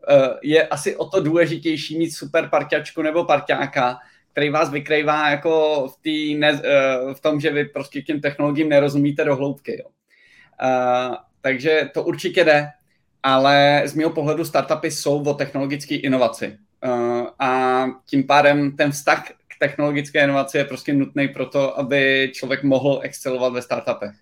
Eh, 0.09 0.29
je 0.43 0.67
asi 0.67 0.95
o 0.95 1.05
to 1.05 1.19
důležitější 1.19 1.97
mít 1.97 2.11
super 2.11 2.49
parťačku 2.49 3.01
nebo 3.01 3.25
parťáka, 3.25 3.97
který 4.31 4.49
vás 4.49 4.69
vykrývá 4.69 5.29
jako 5.29 5.87
v, 5.87 6.01
tý 6.01 6.35
ne, 6.35 6.61
eh, 6.63 7.13
v 7.13 7.19
tom, 7.21 7.39
že 7.39 7.49
vy 7.49 7.65
prostě 7.65 8.01
těm 8.01 8.21
technologiím 8.21 8.69
nerozumíte 8.69 9.23
do 9.23 9.35
hloubky. 9.35 9.81
Jo. 9.83 9.89
Takže 11.41 11.89
to 11.93 12.03
určitě 12.03 12.43
jde, 12.43 12.67
ale 13.23 13.81
z 13.85 13.93
mého 13.93 14.09
pohledu 14.09 14.45
startupy 14.45 14.91
jsou 14.91 15.23
o 15.23 15.33
technologické 15.33 15.95
inovaci. 15.95 16.57
A 17.39 17.85
tím 18.05 18.23
pádem 18.23 18.77
ten 18.77 18.91
vztah 18.91 19.23
technologické 19.59 20.23
inovace 20.23 20.57
je 20.57 20.65
prostě 20.65 20.93
nutný 20.93 21.27
pro 21.27 21.45
to, 21.45 21.79
aby 21.79 22.31
člověk 22.33 22.63
mohl 22.63 22.99
excelovat 23.03 23.53
ve 23.53 23.61
startupech. 23.61 24.15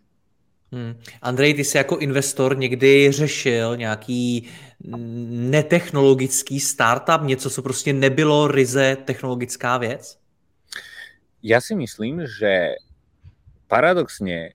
Hmm. 0.72 0.96
Andrej, 1.22 1.54
ty 1.54 1.64
jsi 1.64 1.78
jako 1.78 1.98
investor 1.98 2.58
někdy 2.58 3.12
řešil 3.12 3.78
nějaký 3.78 4.50
netechnologický 5.30 6.60
startup, 6.60 7.22
něco, 7.22 7.50
co 7.50 7.62
prostě 7.62 7.94
nebylo 7.94 8.48
ryze 8.48 8.98
technologická 9.06 9.78
věc? 9.78 10.18
Já 11.44 11.62
si 11.62 11.76
myslím, 11.76 12.22
že 12.40 12.76
paradoxně 13.68 14.50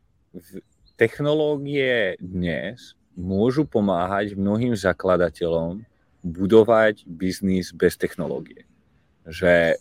technologie 0.97 2.17
dnes 2.21 2.99
môžu 3.15 3.67
pomáhať 3.67 4.35
mnohým 4.35 4.75
zakladateľom 4.75 5.87
budovať 6.23 7.07
biznis 7.07 7.71
bez 7.71 7.95
technológie. 7.95 8.67
Že 9.27 9.79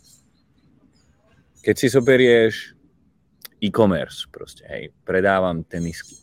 keď 1.62 1.74
si 1.74 1.86
zoberieš 1.90 2.78
e-commerce, 3.58 4.30
proste, 4.30 4.62
hej, 4.70 4.94
predávam 5.02 5.66
tenisky, 5.66 6.14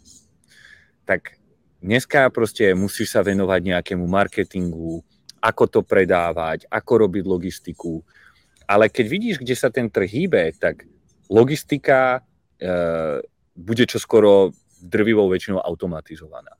tak 1.04 1.38
dneska 1.84 2.32
proste 2.32 2.74
musíš 2.74 3.13
sa 3.13 3.21
venovať 3.21 3.62
nejakému 3.76 4.06
marketingu, 4.08 5.04
ako 5.43 5.63
to 5.69 5.80
predávať, 5.86 6.65
ako 6.71 7.06
robiť 7.06 7.24
logistiku. 7.28 8.02
Ale 8.65 8.89
keď 8.89 9.06
vidíš, 9.06 9.36
kde 9.38 9.54
sa 9.54 9.69
ten 9.69 9.91
trh 9.91 10.10
hýbe, 10.10 10.50
tak 10.58 10.89
logistika 11.30 12.26
e, 12.58 13.21
bude 13.54 13.86
čoskoro 13.86 14.50
drvivou 14.82 15.30
väčšinou 15.30 15.62
automatizovaná. 15.62 16.58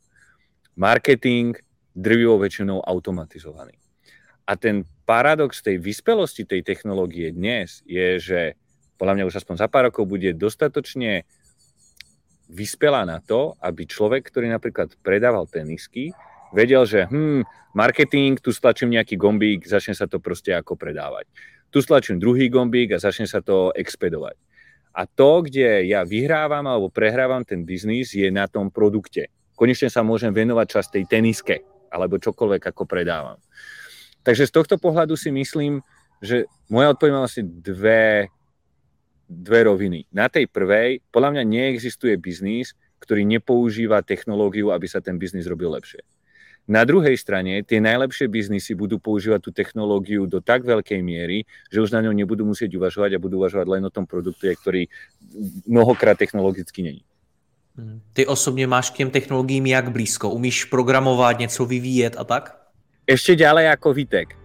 Marketing 0.78 1.58
drvivou 1.96 2.38
väčšinou 2.38 2.84
automatizovaný. 2.86 3.74
A 4.46 4.54
ten 4.54 4.86
paradox 5.10 5.66
tej 5.66 5.82
vyspelosti 5.82 6.46
tej 6.46 6.62
technológie 6.62 7.34
dnes 7.34 7.82
je, 7.90 8.22
že 8.22 8.42
podľa 8.96 9.14
mňa 9.20 9.28
už 9.28 9.38
aspoň 9.44 9.56
za 9.60 9.68
pár 9.68 9.92
rokov 9.92 10.08
bude 10.08 10.32
dostatočne 10.36 11.28
vyspelá 12.50 13.04
na 13.04 13.20
to, 13.20 13.58
aby 13.60 13.90
človek, 13.90 14.26
ktorý 14.30 14.50
napríklad 14.54 14.94
predával 15.02 15.50
tenisky, 15.50 16.14
vedel, 16.54 16.86
že 16.86 17.10
hm, 17.10 17.44
marketing, 17.74 18.38
tu 18.40 18.54
stlačím 18.54 18.96
nejaký 18.96 19.18
gombík, 19.18 19.66
začne 19.66 19.98
sa 19.98 20.06
to 20.06 20.22
proste 20.22 20.54
ako 20.54 20.78
predávať. 20.78 21.28
Tu 21.74 21.82
stlačím 21.82 22.22
druhý 22.22 22.48
gombík 22.48 22.96
a 22.96 23.02
začne 23.02 23.28
sa 23.28 23.44
to 23.44 23.74
expedovať. 23.76 24.38
A 24.96 25.04
to, 25.04 25.44
kde 25.44 25.92
ja 25.92 26.08
vyhrávam 26.08 26.64
alebo 26.64 26.88
prehrávam 26.88 27.44
ten 27.44 27.68
biznis, 27.68 28.16
je 28.16 28.32
na 28.32 28.48
tom 28.48 28.72
produkte. 28.72 29.28
Konečne 29.60 29.92
sa 29.92 30.08
môžem 30.08 30.32
venovať 30.32 30.68
čas 30.72 30.88
tej 30.88 31.04
teniske 31.04 31.68
alebo 31.92 32.16
čokoľvek, 32.16 32.64
ako 32.72 32.84
predávam. 32.88 33.40
Takže 34.24 34.48
z 34.48 34.56
tohto 34.56 34.76
pohľadu 34.80 35.20
si 35.20 35.36
myslím, 35.36 35.84
že 36.24 36.48
moja 36.72 36.96
odpoveď 36.96 37.12
má 37.12 37.28
asi 37.28 37.44
dve, 37.44 38.32
dve 39.30 39.66
roviny. 39.66 40.06
Na 40.14 40.30
tej 40.30 40.46
prvej, 40.48 41.02
podľa 41.10 41.38
mňa 41.38 41.44
neexistuje 41.44 42.16
biznis, 42.18 42.78
ktorý 43.00 43.26
nepoužíva 43.26 44.02
technológiu, 44.02 44.74
aby 44.74 44.88
sa 44.90 45.02
ten 45.02 45.18
biznis 45.18 45.46
robil 45.46 45.70
lepšie. 45.74 46.02
Na 46.66 46.82
druhej 46.82 47.14
strane 47.14 47.62
tie 47.62 47.78
najlepšie 47.78 48.26
biznisy 48.26 48.74
budú 48.74 48.98
používať 48.98 49.38
tú 49.38 49.52
technológiu 49.54 50.26
do 50.26 50.42
tak 50.42 50.66
veľkej 50.66 50.98
miery, 51.06 51.46
že 51.70 51.78
už 51.78 51.94
na 51.94 52.02
ňom 52.02 52.18
nebudú 52.18 52.42
musieť 52.42 52.74
uvažovať 52.74 53.14
a 53.14 53.22
budú 53.22 53.38
uvažovať 53.38 53.68
len 53.70 53.84
o 53.86 53.94
tom 53.94 54.10
produkte, 54.10 54.50
ktorý 54.50 54.90
mnohokrát 55.70 56.18
technologicky 56.18 56.82
není. 56.82 57.06
Hmm. 57.78 58.02
Ty 58.14 58.26
osobně 58.26 58.68
máš 58.68 58.90
k 58.90 58.94
těm 58.94 59.10
technologiím 59.10 59.66
jak 59.66 59.92
blízko? 59.92 60.30
Umíš 60.30 60.66
programovat, 60.66 61.40
něco 61.40 61.66
vyvíjet 61.66 62.16
a 62.18 62.24
tak? 62.24 62.58
Ještě 63.08 63.36
ďalej 63.36 63.66
jako 63.66 63.94
Vítek. 63.94 64.45